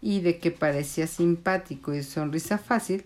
y 0.02 0.22
de 0.22 0.38
que 0.38 0.52
parecía 0.52 1.08
simpático 1.08 1.94
y 1.94 2.04
sonrisa 2.04 2.58
fácil, 2.58 3.06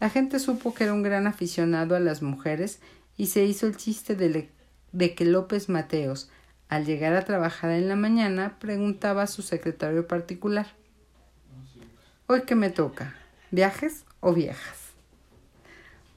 la 0.00 0.10
gente 0.10 0.38
supo 0.38 0.74
que 0.74 0.84
era 0.84 0.92
un 0.92 1.02
gran 1.02 1.26
aficionado 1.26 1.94
a 1.94 2.00
las 2.00 2.22
mujeres 2.22 2.80
y 3.16 3.26
se 3.26 3.44
hizo 3.44 3.66
el 3.66 3.76
chiste 3.76 4.14
de, 4.16 4.48
de 4.92 5.14
que 5.14 5.24
López 5.24 5.68
Mateos, 5.68 6.30
al 6.68 6.84
llegar 6.84 7.14
a 7.14 7.24
trabajar 7.24 7.70
en 7.70 7.88
la 7.88 7.96
mañana, 7.96 8.58
preguntaba 8.58 9.22
a 9.22 9.26
su 9.26 9.42
secretario 9.42 10.06
particular 10.06 10.66
Hoy 12.26 12.42
que 12.42 12.54
me 12.54 12.68
toca, 12.68 13.14
viajes 13.50 14.04
o 14.20 14.34
viejas. 14.34 14.88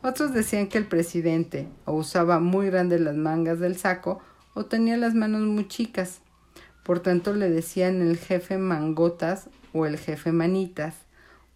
Otros 0.02 0.34
decían 0.34 0.68
que 0.68 0.78
el 0.78 0.86
presidente 0.86 1.68
usaba 1.86 2.40
muy 2.40 2.66
grandes 2.68 3.00
las 3.00 3.16
mangas 3.16 3.60
del 3.60 3.78
saco 3.78 4.22
o 4.54 4.66
tenía 4.66 4.98
las 4.98 5.14
manos 5.14 5.42
muy 5.42 5.68
chicas. 5.68 6.22
Por 6.84 7.00
tanto 7.00 7.34
le 7.34 7.50
decían 7.50 8.02
el 8.02 8.18
jefe 8.18 8.58
mangotas 8.58 9.50
o 9.74 9.86
el 9.86 9.98
jefe 9.98 10.32
manitas 10.32 10.96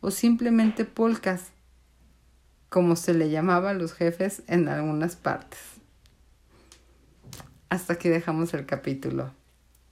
o 0.01 0.11
simplemente 0.11 0.85
polcas, 0.85 1.51
como 2.69 2.95
se 2.95 3.13
le 3.13 3.29
llamaba 3.29 3.71
a 3.71 3.73
los 3.73 3.93
jefes 3.93 4.43
en 4.47 4.67
algunas 4.67 5.15
partes. 5.15 5.59
Hasta 7.69 7.93
aquí 7.93 8.09
dejamos 8.09 8.53
el 8.53 8.65
capítulo. 8.65 9.33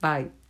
Bye. 0.00 0.43